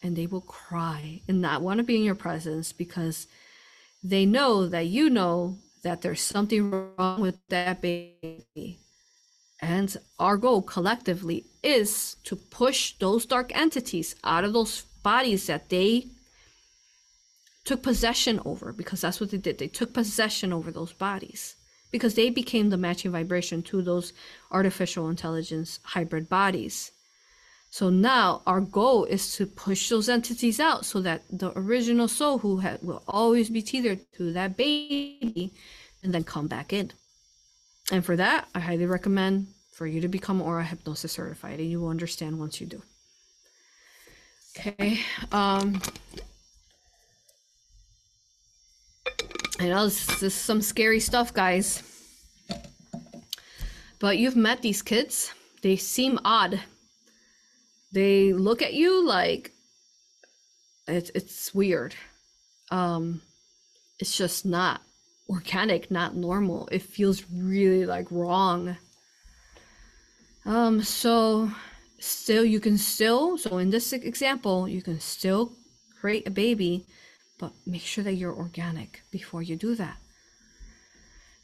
[0.01, 3.27] and they will cry and not want to be in your presence because
[4.03, 8.79] they know that you know that there's something wrong with that baby.
[9.61, 15.69] And our goal collectively is to push those dark entities out of those bodies that
[15.69, 16.07] they
[17.63, 19.59] took possession over because that's what they did.
[19.59, 21.55] They took possession over those bodies
[21.93, 24.13] because they became the matching vibration to those
[24.51, 26.91] artificial intelligence hybrid bodies.
[27.69, 32.39] So now our goal is to push those entities out so that the original soul
[32.39, 35.53] who had, will always be tethered to that baby
[36.01, 36.91] and then come back in.
[37.91, 41.79] And for that, I highly recommend for you to become aura hypnosis certified and you
[41.79, 42.81] will understand once you do.
[44.57, 44.99] Okay.
[45.31, 45.79] Um
[49.63, 51.81] I know this, is some scary stuff, guys.
[53.97, 55.31] But you've met these kids.
[55.61, 56.59] They seem odd.
[57.93, 59.53] They look at you like
[60.85, 61.95] it's it's weird.
[62.71, 63.21] Um
[63.99, 64.81] it's just not
[65.29, 66.67] organic, not normal.
[66.69, 68.75] It feels really like wrong.
[70.43, 71.49] Um so
[71.99, 75.53] still you can still so in this example you can still
[76.01, 76.85] create a baby
[77.37, 79.97] but make sure that you're organic before you do that.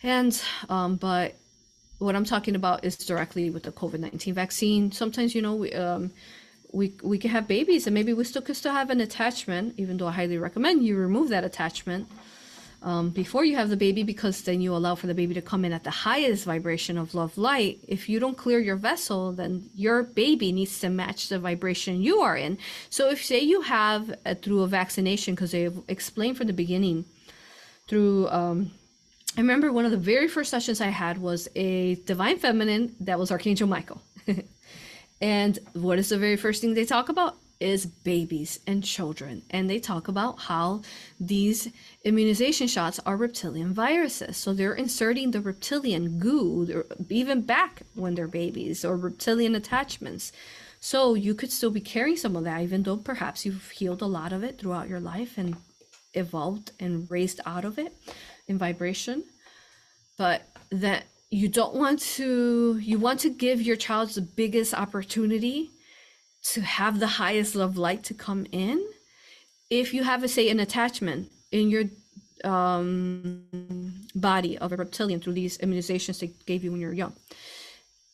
[0.03, 1.35] And um but
[1.97, 4.91] what i'm talking about is directly with the covid-19 vaccine.
[4.91, 6.11] Sometimes you know we um
[6.71, 9.97] we we can have babies and maybe we still could still have an attachment even
[9.97, 12.07] though i highly recommend you remove that attachment
[12.81, 15.65] um, before you have the baby because then you allow for the baby to come
[15.65, 17.79] in at the highest vibration of love light.
[17.87, 22.19] If you don't clear your vessel then your baby needs to match the vibration you
[22.19, 22.57] are in.
[22.89, 27.05] So if say you have uh, through a vaccination because they explained from the beginning
[27.87, 28.71] through um,
[29.37, 33.19] i remember one of the very first sessions i had was a divine feminine that
[33.19, 34.01] was archangel michael.
[35.21, 39.41] And what is the very first thing they talk about is babies and children.
[39.49, 40.81] And they talk about how
[41.19, 41.69] these
[42.03, 44.37] immunization shots are reptilian viruses.
[44.37, 50.31] So they're inserting the reptilian goo, even back when they're babies, or reptilian attachments.
[50.79, 54.05] So you could still be carrying some of that, even though perhaps you've healed a
[54.05, 55.57] lot of it throughout your life and
[56.13, 57.95] evolved and raised out of it
[58.47, 59.25] in vibration.
[60.17, 65.71] But that you don't want to, you want to give your child the biggest opportunity
[66.41, 68.83] to have the highest love light to come in
[69.69, 71.83] if you have a say an attachment in your
[72.43, 73.43] um,
[74.15, 77.13] body of a reptilian through these immunizations they gave you when you're young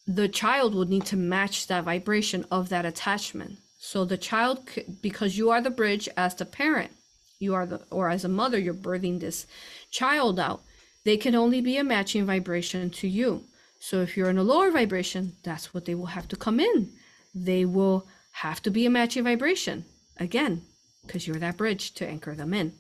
[0.08, 3.58] the child would need to match that vibration of that attachment.
[3.80, 4.70] So the child
[5.02, 6.92] because you are the bridge as the parent
[7.40, 9.46] you are the or as a mother you're birthing this
[9.92, 10.62] child out
[11.04, 13.44] they can only be a matching vibration to you.
[13.80, 16.92] So if you're in a lower vibration that's what they will have to come in.
[17.34, 18.08] They will
[18.42, 19.86] have to be a matching vibration
[20.18, 20.64] again
[21.06, 22.74] because you're that bridge to anchor them in.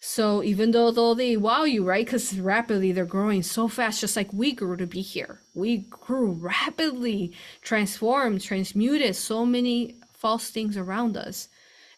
[0.00, 2.04] So even though though they wow you right?
[2.04, 5.40] Because rapidly they're growing so fast just like we grew to be here.
[5.54, 7.32] We grew rapidly
[7.62, 11.48] transformed transmuted so many false things around us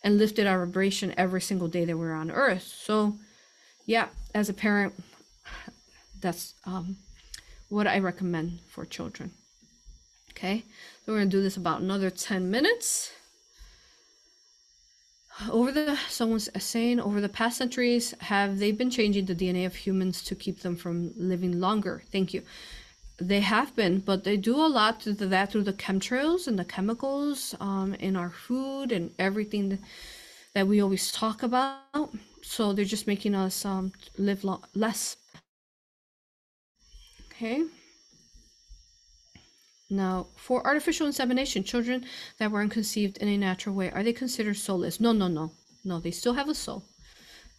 [0.02, 2.62] and lifted our vibration every single day that we we're on earth.
[2.62, 3.18] So
[3.90, 4.94] yeah as a parent
[6.20, 6.96] that's um,
[7.68, 9.32] what i recommend for children
[10.30, 10.64] okay
[11.10, 13.10] so we're to do this about another 10 minutes.
[15.50, 19.74] Over the, someone's saying, over the past centuries, have they been changing the DNA of
[19.74, 22.04] humans to keep them from living longer?
[22.12, 22.42] Thank you.
[23.18, 26.64] They have been, but they do a lot to that through the chemtrails and the
[26.64, 29.80] chemicals um, in our food and everything
[30.54, 32.14] that we always talk about.
[32.42, 35.16] So they're just making us um, live lo- less.
[37.32, 37.64] Okay.
[39.90, 42.06] Now, for artificial insemination, children
[42.38, 45.00] that weren't conceived in a natural way, are they considered soulless?
[45.00, 45.52] No, no, no.
[45.84, 46.84] No, they still have a soul.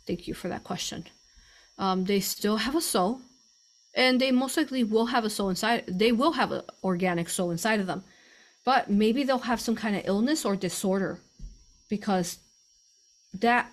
[0.07, 1.05] Thank you for that question.
[1.77, 3.19] Um, they still have a soul,
[3.93, 5.83] and they most likely will have a soul inside.
[5.87, 8.03] They will have an organic soul inside of them,
[8.63, 11.19] but maybe they'll have some kind of illness or disorder
[11.89, 12.37] because
[13.33, 13.71] that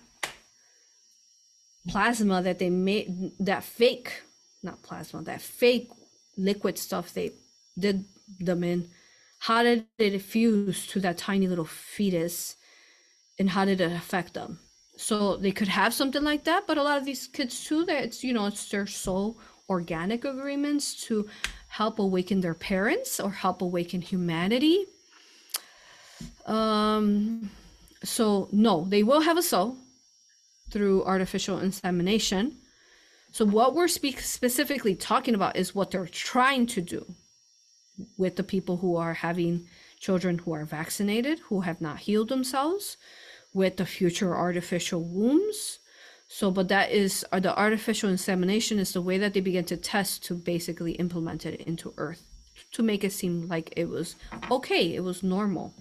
[1.87, 4.23] plasma that they made, that fake,
[4.63, 5.89] not plasma, that fake
[6.37, 7.31] liquid stuff they
[7.77, 8.05] did
[8.39, 8.89] them in.
[9.39, 12.55] How did it fuse to that tiny little fetus
[13.39, 14.59] and how did it affect them?
[14.97, 18.03] So they could have something like that but a lot of these kids too that
[18.03, 21.29] it's you know it's their soul organic agreements to
[21.67, 24.85] help awaken their parents or help awaken humanity.
[26.45, 27.49] Um
[28.03, 29.77] so no they will have a soul
[30.69, 32.57] through artificial insemination.
[33.31, 37.15] So what we're speak- specifically talking about is what they're trying to do
[38.17, 39.67] with the people who are having
[39.99, 42.97] children who are vaccinated, who have not healed themselves,
[43.53, 45.79] with the future artificial wombs.
[46.27, 49.77] So, but that is uh, the artificial insemination is the way that they begin to
[49.77, 52.23] test to basically implement it into Earth
[52.71, 54.15] to make it seem like it was
[54.51, 55.73] okay, it was normal.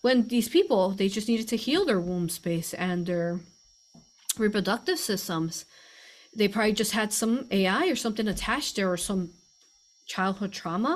[0.00, 3.40] When these people, they just needed to heal their womb space and their
[4.38, 5.64] reproductive systems.
[6.34, 9.30] They probably just had some AI or something attached there or some
[10.14, 10.94] childhood trauma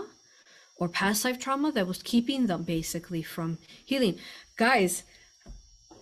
[0.76, 3.58] or past life trauma that was keeping them basically from
[3.90, 4.16] healing.
[4.56, 5.04] Guys,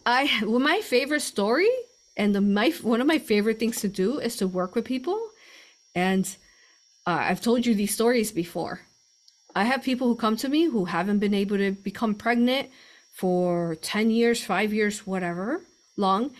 [0.05, 1.71] I well, my favorite story
[2.17, 5.19] and the my one of my favorite things to do is to work with people
[5.95, 6.25] and
[7.07, 8.81] uh, I've told you these stories before.
[9.55, 12.71] I have people who come to me who haven't been able to become pregnant
[13.13, 15.61] for 10 years, 5 years, whatever
[15.97, 16.33] long.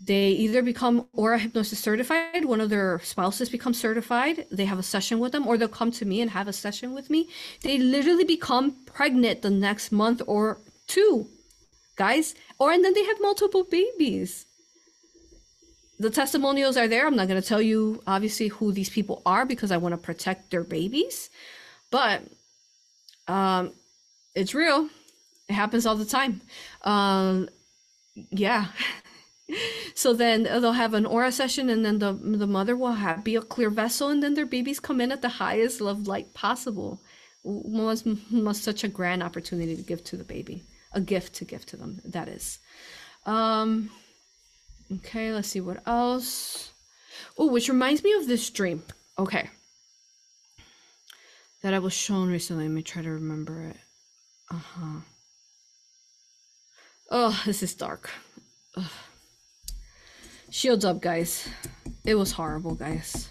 [0.00, 4.82] They either become aura hypnosis certified, one of their spouses becomes certified, they have a
[4.82, 7.28] session with them, or they'll come to me and have a session with me.
[7.62, 11.26] They literally become pregnant the next month or two,
[11.96, 14.46] guys, or and then they have multiple babies
[15.98, 17.06] the testimonials are there.
[17.06, 19.96] I'm not going to tell you, obviously, who these people are because I want to
[19.96, 21.28] protect their babies.
[21.90, 22.22] But
[23.26, 23.72] um,
[24.34, 24.88] it's real.
[25.48, 26.40] It happens all the time.
[26.82, 27.48] Um,
[28.14, 28.66] yeah.
[29.94, 33.36] so then they'll have an aura session, and then the the mother will have be
[33.36, 37.00] a clear vessel, and then their babies come in at the highest love light possible.
[37.44, 41.64] Was was such a grand opportunity to give to the baby, a gift to give
[41.66, 42.00] to them.
[42.04, 42.58] That is.
[43.24, 43.90] Um,
[44.92, 46.70] Okay, let's see what else.
[47.36, 48.82] Oh, which reminds me of this dream.
[49.18, 49.50] Okay.
[51.62, 52.64] That I was shown recently.
[52.64, 53.76] Let me try to remember it.
[54.50, 55.00] Uh huh.
[57.10, 58.10] Oh, this is dark.
[58.76, 58.84] Ugh.
[60.50, 61.48] Shields up, guys.
[62.04, 63.28] It was horrible, guys.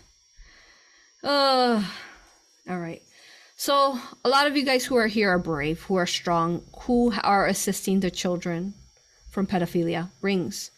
[1.24, 1.84] Uh,
[2.70, 3.02] all right.
[3.56, 7.12] So, a lot of you guys who are here are brave, who are strong, who
[7.24, 8.76] are assisting the children
[9.30, 10.72] from pedophilia rings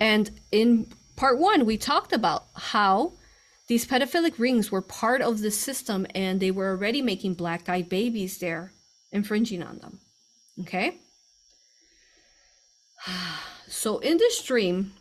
[0.00, 3.12] and in part one, we talked about how
[3.68, 7.88] these pedophilic rings were part of the system and they were already making black eyed
[7.88, 8.72] babies there,
[9.10, 10.00] infringing on them.
[10.60, 10.98] Okay?
[13.68, 14.92] So in this dream,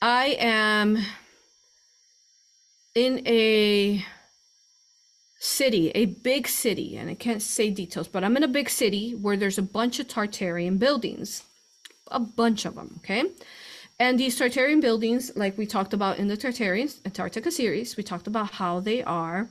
[0.00, 0.98] I am
[2.94, 4.04] in a
[5.38, 9.12] city, a big city, and I can't say details, but I'm in a big city
[9.12, 11.42] where there's a bunch of Tartarian buildings.
[12.10, 13.24] A bunch of them, okay?
[13.98, 18.26] And these Tartarian buildings, like we talked about in the Tartarian Antarctica series, we talked
[18.26, 19.48] about how they are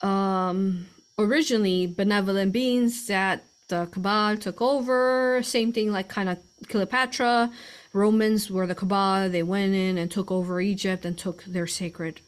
[0.00, 0.86] um,
[1.18, 5.40] originally benevolent beings that the Cabal took over.
[5.42, 7.50] Same thing, like kind of Cleopatra.
[7.92, 9.28] Romans were the Cabal.
[9.28, 12.20] They went in and took over Egypt and took their sacred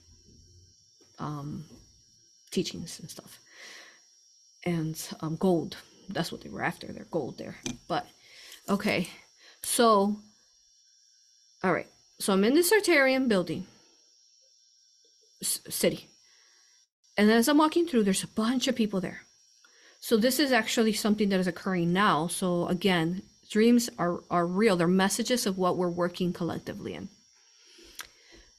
[1.19, 1.65] um,
[2.51, 3.39] teachings and stuff.
[4.65, 5.77] And um, gold.
[6.09, 6.89] That's what they were after.
[6.89, 7.57] Their gold there.
[7.89, 8.07] But
[8.69, 9.09] okay,
[9.63, 10.17] so
[11.63, 11.87] all right.
[12.19, 13.67] So I'm in the Tartarian building,
[15.43, 16.09] city.
[17.17, 19.23] And as I'm walking through, there's a bunch of people there.
[20.01, 22.27] So this is actually something that is occurring now.
[22.27, 24.77] So again, dreams are, are real.
[24.77, 27.09] They're messages of what we're working collectively in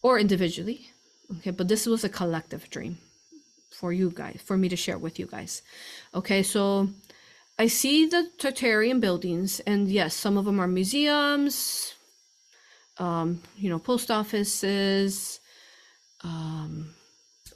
[0.02, 0.92] or individually.
[1.38, 2.98] Okay, but this was a collective dream
[3.72, 5.62] for you guys, for me to share with you guys.
[6.14, 6.90] Okay, so
[7.58, 11.94] I see the Tartarian buildings, and yes, some of them are museums,
[12.98, 15.40] um, you know, post offices,
[16.24, 16.94] um,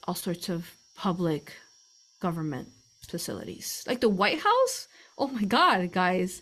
[0.07, 1.53] all sorts of public
[2.21, 2.69] government
[3.01, 4.87] facilities, like the White House.
[5.17, 6.41] Oh my God, guys.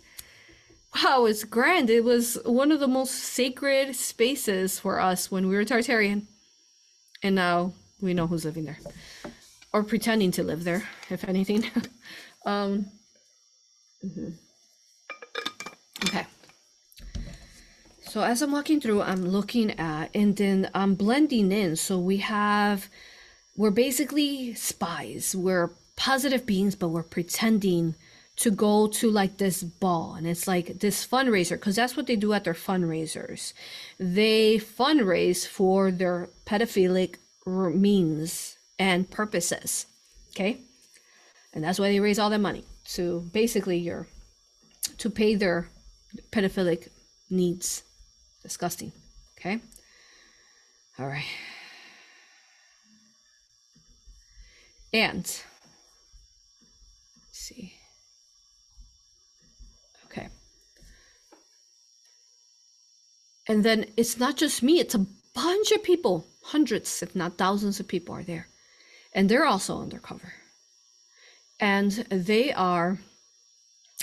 [0.95, 1.89] Wow, it's grand.
[1.89, 6.27] It was one of the most sacred spaces for us when we were Tartarian.
[7.23, 8.79] And now we know who's living there.
[9.71, 11.63] Or pretending to live there, if anything.
[12.45, 12.85] um,
[14.05, 14.29] mm-hmm.
[16.05, 16.25] Okay.
[18.01, 21.75] So as I'm walking through, I'm looking at, and then I'm blending in.
[21.75, 22.87] So we have,
[23.55, 25.35] we're basically spies.
[25.35, 27.95] We're positive beings, but we're pretending
[28.35, 32.15] to go to like this ball and it's like this fundraiser because that's what they
[32.15, 33.53] do at their fundraisers
[33.99, 39.85] they fundraise for their pedophilic means and purposes
[40.31, 40.57] okay
[41.53, 44.07] and that's why they raise all their money to basically your
[44.97, 45.69] to pay their
[46.31, 46.89] pedophilic
[47.29, 47.83] needs
[48.43, 48.91] Disgusting.
[49.39, 49.59] Okay?
[50.99, 51.23] All right.
[54.91, 55.25] And
[57.31, 57.73] see.
[60.05, 60.27] Okay.
[63.47, 66.25] And then it's not just me, it's a bunch of people.
[66.43, 68.47] Hundreds, if not thousands of people are there.
[69.13, 70.33] And they're also undercover.
[71.59, 72.97] And they are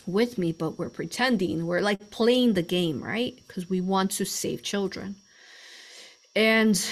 [0.07, 1.66] with me, but we're pretending.
[1.66, 3.38] We're like playing the game, right?
[3.47, 5.16] Because we want to save children.
[6.34, 6.82] And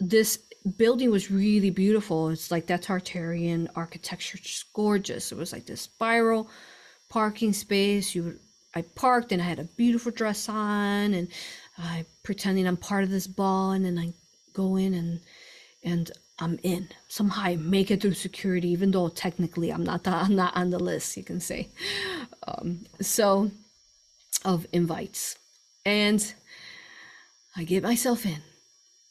[0.00, 0.38] this
[0.76, 2.30] building was really beautiful.
[2.30, 5.32] It's like that Tartarian architecture, just gorgeous.
[5.32, 6.48] It was like this spiral
[7.08, 8.14] parking space.
[8.14, 8.38] You
[8.74, 11.28] I parked and I had a beautiful dress on and
[11.78, 14.12] I pretending I'm part of this ball and then I
[14.52, 15.20] go in and
[15.84, 16.10] and
[16.40, 16.88] I'm in.
[17.08, 20.70] Somehow I make it through security, even though technically I'm not the, I'm not on
[20.70, 21.68] the list, you can say.
[22.46, 23.50] Um, so
[24.44, 25.36] of invites.
[25.84, 26.34] And
[27.56, 28.42] I get myself in.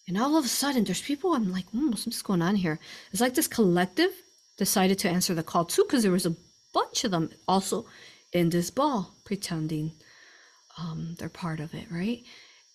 [0.08, 2.80] And all of a sudden there's people I'm like, what's going on here?
[3.12, 4.12] It's like this collective
[4.58, 6.36] decided to answer the call too, because there was a
[6.74, 7.86] bunch of them also
[8.32, 9.92] in this ball pretending
[10.78, 12.24] um, they're part of it, right?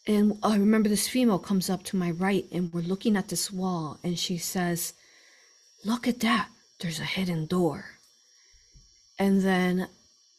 [0.06, 3.52] And I remember this female comes up to my right and we're looking at this
[3.52, 4.94] wall and she says,
[5.84, 6.48] Look at that.
[6.80, 7.84] There's a hidden door.
[9.18, 9.88] And then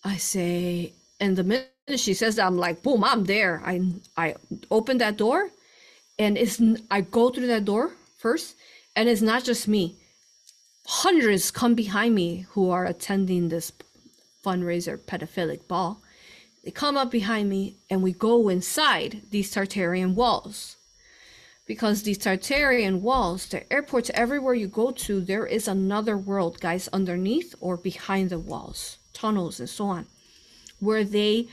[0.03, 3.61] I say, and the minute she says that, I'm like, boom, I'm there.
[3.65, 3.81] I
[4.17, 4.35] I
[4.71, 5.49] open that door
[6.19, 6.61] and it's
[6.91, 8.55] I go through that door first,
[8.95, 9.95] and it's not just me.
[10.85, 13.71] Hundreds come behind me who are attending this
[14.45, 16.01] fundraiser pedophilic ball
[16.63, 20.77] they come up behind me and we go inside these Tartarian walls.
[21.65, 26.89] Because these Tartarian walls, the airports, everywhere you go to, there is another world, guys,
[26.89, 30.07] underneath or behind the walls, tunnels and so on,
[30.79, 31.47] where they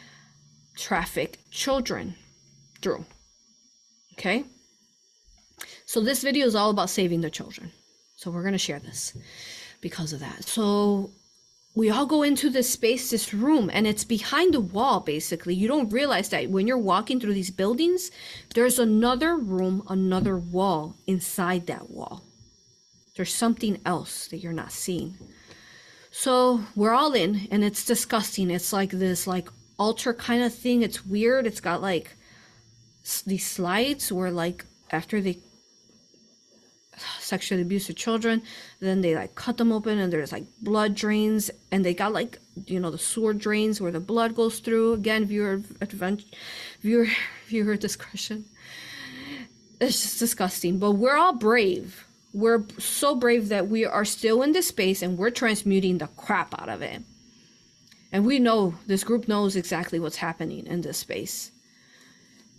[0.76, 2.14] traffic children
[2.82, 3.04] through.
[4.14, 4.44] Okay?
[5.86, 7.70] So this video is all about saving the children.
[8.16, 9.16] So we're going to share this
[9.80, 10.44] because of that.
[10.44, 11.10] So
[11.74, 15.54] we all go into this space, this room, and it's behind the wall, basically.
[15.54, 18.10] You don't realize that when you're walking through these buildings,
[18.54, 22.24] there's another room, another wall inside that wall.
[23.16, 25.16] There's something else that you're not seeing.
[26.10, 28.50] So we're all in, and it's disgusting.
[28.50, 29.48] It's like this, like,
[29.78, 30.82] altar kind of thing.
[30.82, 31.46] It's weird.
[31.46, 32.16] It's got like
[33.24, 35.38] these slides where, like, after they
[37.18, 38.42] sexually abusive children.
[38.80, 42.38] Then they like cut them open and there's like blood drains and they got like
[42.66, 44.94] you know the sewer drains where the blood goes through.
[44.94, 46.24] Again, viewer advent
[46.80, 47.06] viewer
[47.46, 48.44] viewer discretion.
[49.80, 50.78] It's just disgusting.
[50.78, 52.06] But we're all brave.
[52.32, 56.60] We're so brave that we are still in this space and we're transmuting the crap
[56.60, 57.02] out of it.
[58.12, 61.50] And we know this group knows exactly what's happening in this space.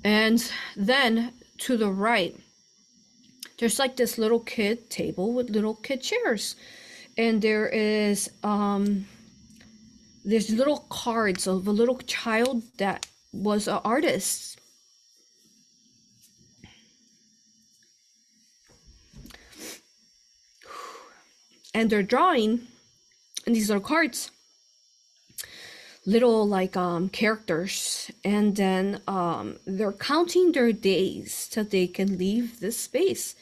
[0.03, 2.35] And then to the right,
[3.61, 6.55] there's like this little kid table with little kid chairs.
[7.15, 9.05] And there is um
[10.25, 14.59] there's little cards of a little child that was an artist.
[21.75, 22.67] And they're drawing
[23.45, 24.31] and these are cards
[26.11, 32.59] little like um characters and then um they're counting their days till they can leave
[32.59, 33.35] this space.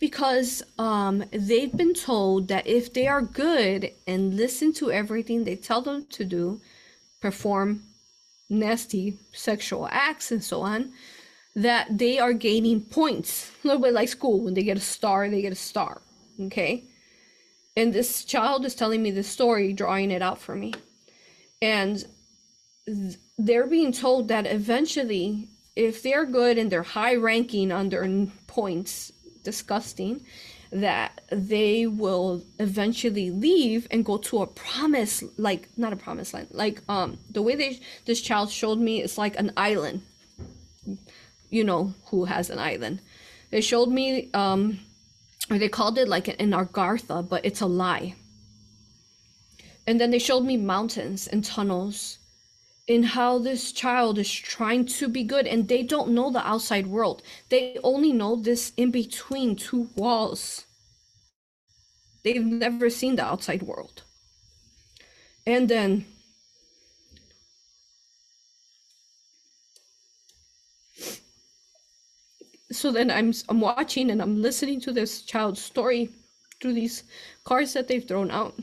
[0.00, 5.56] Because um they've been told that if they are good and listen to everything they
[5.56, 6.60] tell them to do
[7.20, 7.68] perform
[8.48, 10.92] nasty sexual acts and so on
[11.56, 13.50] that they are gaining points.
[13.62, 16.00] A little bit like school when they get a star they get a star
[16.40, 16.84] okay?
[17.76, 20.74] And this child is telling me this story drawing it out for me.
[21.60, 22.04] And
[23.38, 28.08] they're being told that eventually if they're good and they're high ranking on their
[28.46, 29.12] points
[29.42, 30.24] disgusting
[30.70, 36.48] that they will eventually leave and go to a promise like not a promised land
[36.50, 40.02] like um the way they this child showed me is like an island.
[41.50, 43.00] You know who has an island.
[43.50, 44.80] They showed me um
[45.50, 48.14] or they called it like an Agartha, but it's a lie.
[49.86, 52.18] And then they showed me mountains and tunnels
[52.86, 56.86] in how this child is trying to be good and they don't know the outside
[56.86, 57.22] world.
[57.48, 60.66] They only know this in between two walls.
[62.22, 64.02] They've never seen the outside world.
[65.46, 66.06] And then
[72.72, 76.10] so then I'm I'm watching and I'm listening to this child's story
[76.60, 77.04] through these
[77.44, 78.54] cards that they've thrown out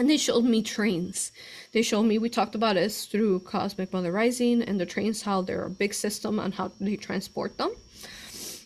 [0.00, 1.30] and they showed me trains.
[1.72, 5.42] They showed me, we talked about this through Cosmic Mother Rising and the trains, how
[5.42, 7.74] they're a big system on how they transport them.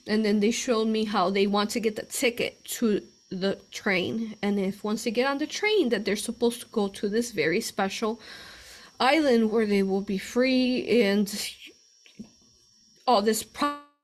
[0.07, 4.37] And then they showed me how they want to get the ticket to the train.
[4.43, 7.33] And if once they get on the train, that they're supposed to go to this
[7.33, 8.21] very special
[9.01, 11.27] island where they will be free and
[13.09, 13.43] all this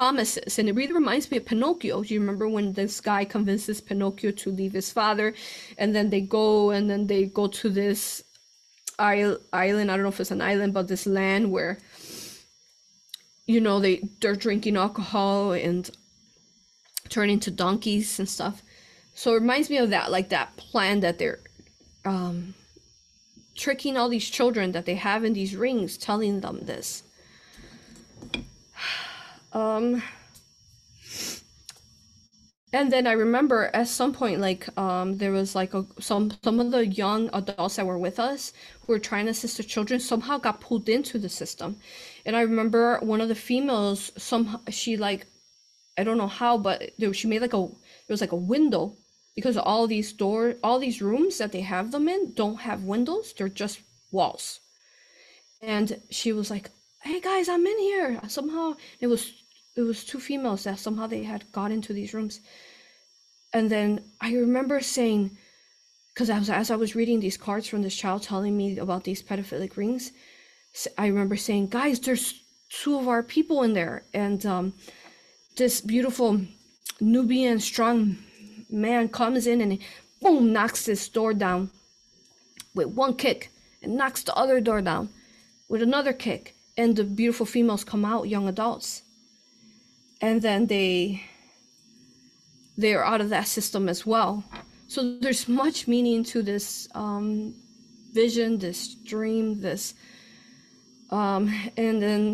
[0.01, 0.59] promises.
[0.59, 2.03] And it really reminds me of Pinocchio.
[2.03, 5.35] Do you remember when this guy convinces Pinocchio to leave his father?
[5.77, 8.25] And then they go and then they go to this
[8.99, 9.41] island.
[9.53, 11.79] I don't know if it's an island, but this land where
[13.47, 15.91] you know they they're drinking alcohol and
[17.11, 18.63] turn into donkeys and stuff.
[19.15, 21.41] So it reminds me of that, like that plan that they're
[22.07, 22.55] um,
[23.55, 27.03] tricking all these children that they have in these rings, telling them this.
[29.53, 30.03] Um,
[32.73, 36.61] and then I remember at some point, like um, there was like a, some some
[36.61, 38.53] of the young adults that were with us
[38.83, 41.77] who were trying to assist the children somehow got pulled into the system,
[42.25, 45.27] and I remember one of the females some she like
[45.99, 48.97] I don't know how, but there, she made like a there was like a window
[49.37, 53.35] because all these door all these rooms that they have them in don't have windows;
[53.37, 53.81] they're just
[54.13, 54.61] walls.
[55.63, 56.71] And she was like,
[57.03, 59.33] "Hey guys, I'm in here." Somehow it was
[59.75, 62.41] it was two females that somehow they had got into these rooms.
[63.53, 65.37] And then I remember saying,
[66.13, 69.05] because I was as I was reading these cards from this child telling me about
[69.05, 70.13] these pedophilic rings,
[70.99, 72.35] I remember saying, "Guys, there's
[72.69, 74.75] two of our people in there," and um,
[75.57, 76.41] this beautiful
[77.01, 78.19] Nubian strong
[78.69, 79.79] man comes in and
[80.21, 81.71] boom knocks this door down
[82.75, 83.51] with one kick
[83.83, 85.09] and knocks the other door down
[85.69, 89.03] with another kick and the beautiful females come out young adults
[90.21, 91.23] and then they
[92.77, 94.43] they're out of that system as well
[94.89, 97.55] so there's much meaning to this um,
[98.13, 99.95] vision this dream this
[101.11, 101.43] um,
[101.77, 102.25] and then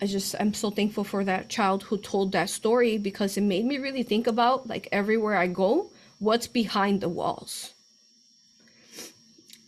[0.00, 3.64] I just I'm so thankful for that child who told that story because it made
[3.64, 5.90] me really think about like everywhere I go,
[6.20, 7.74] what's behind the walls.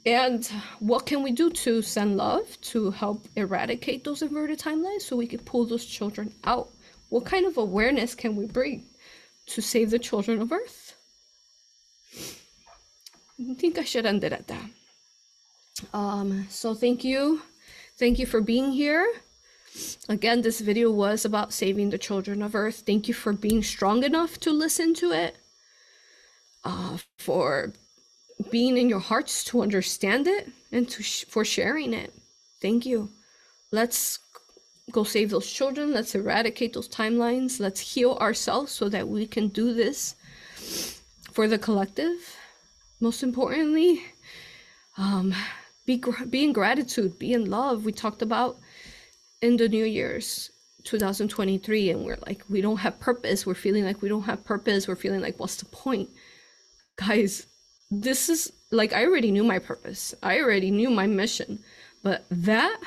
[0.07, 0.47] And
[0.79, 5.27] what can we do to send love to help eradicate those inverted timelines so we
[5.27, 6.71] can pull those children out?
[7.11, 8.87] What kind of awareness can we bring
[9.47, 10.97] to save the children of Earth?
[13.41, 14.71] I think I should end it at that.
[15.93, 17.43] Um, so thank you.
[17.99, 19.07] Thank you for being here.
[20.09, 22.83] Again, this video was about saving the children of Earth.
[22.87, 25.37] Thank you for being strong enough to listen to it,
[26.65, 27.73] uh, for
[28.51, 32.13] being in your hearts to understand it, and to sh- for sharing it.
[32.61, 33.11] Thank you.
[33.73, 34.19] Let's
[34.91, 35.93] go save those children.
[35.93, 37.61] Let's eradicate those timelines.
[37.61, 40.17] Let's heal ourselves so that we can do this
[41.33, 42.37] for the collective.
[43.01, 44.03] Most importantly,
[44.99, 45.35] um,
[45.87, 47.85] be gr- be in gratitude, be in love.
[47.85, 48.59] We talked about
[49.41, 50.51] in the new year's
[50.85, 54.89] 2023 and we're like we don't have purpose we're feeling like we don't have purpose
[54.89, 56.09] we're feeling like what's the point
[56.97, 57.47] guys
[57.91, 61.59] this is like i already knew my purpose i already knew my mission
[62.03, 62.81] but that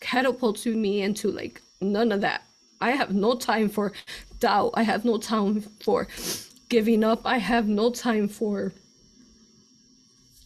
[0.00, 2.42] catapulted me into like none of that
[2.80, 3.92] i have no time for
[4.40, 6.06] doubt i have no time for
[6.68, 8.72] giving up i have no time for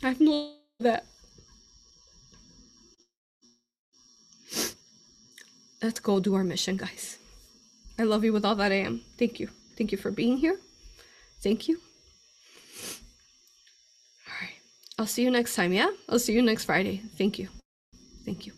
[0.03, 1.07] i have no that
[5.87, 7.19] let's go do our mission, guys.
[7.99, 9.03] I love you with all that I am.
[9.19, 9.49] Thank you.
[9.77, 10.59] Thank you for being here.
[11.43, 11.79] Thank you.
[14.27, 14.59] All right.
[14.99, 15.91] I'll see you next time, yeah?
[16.09, 17.03] I'll see you next Friday.
[17.19, 17.49] Thank you.
[18.25, 18.53] Thank you.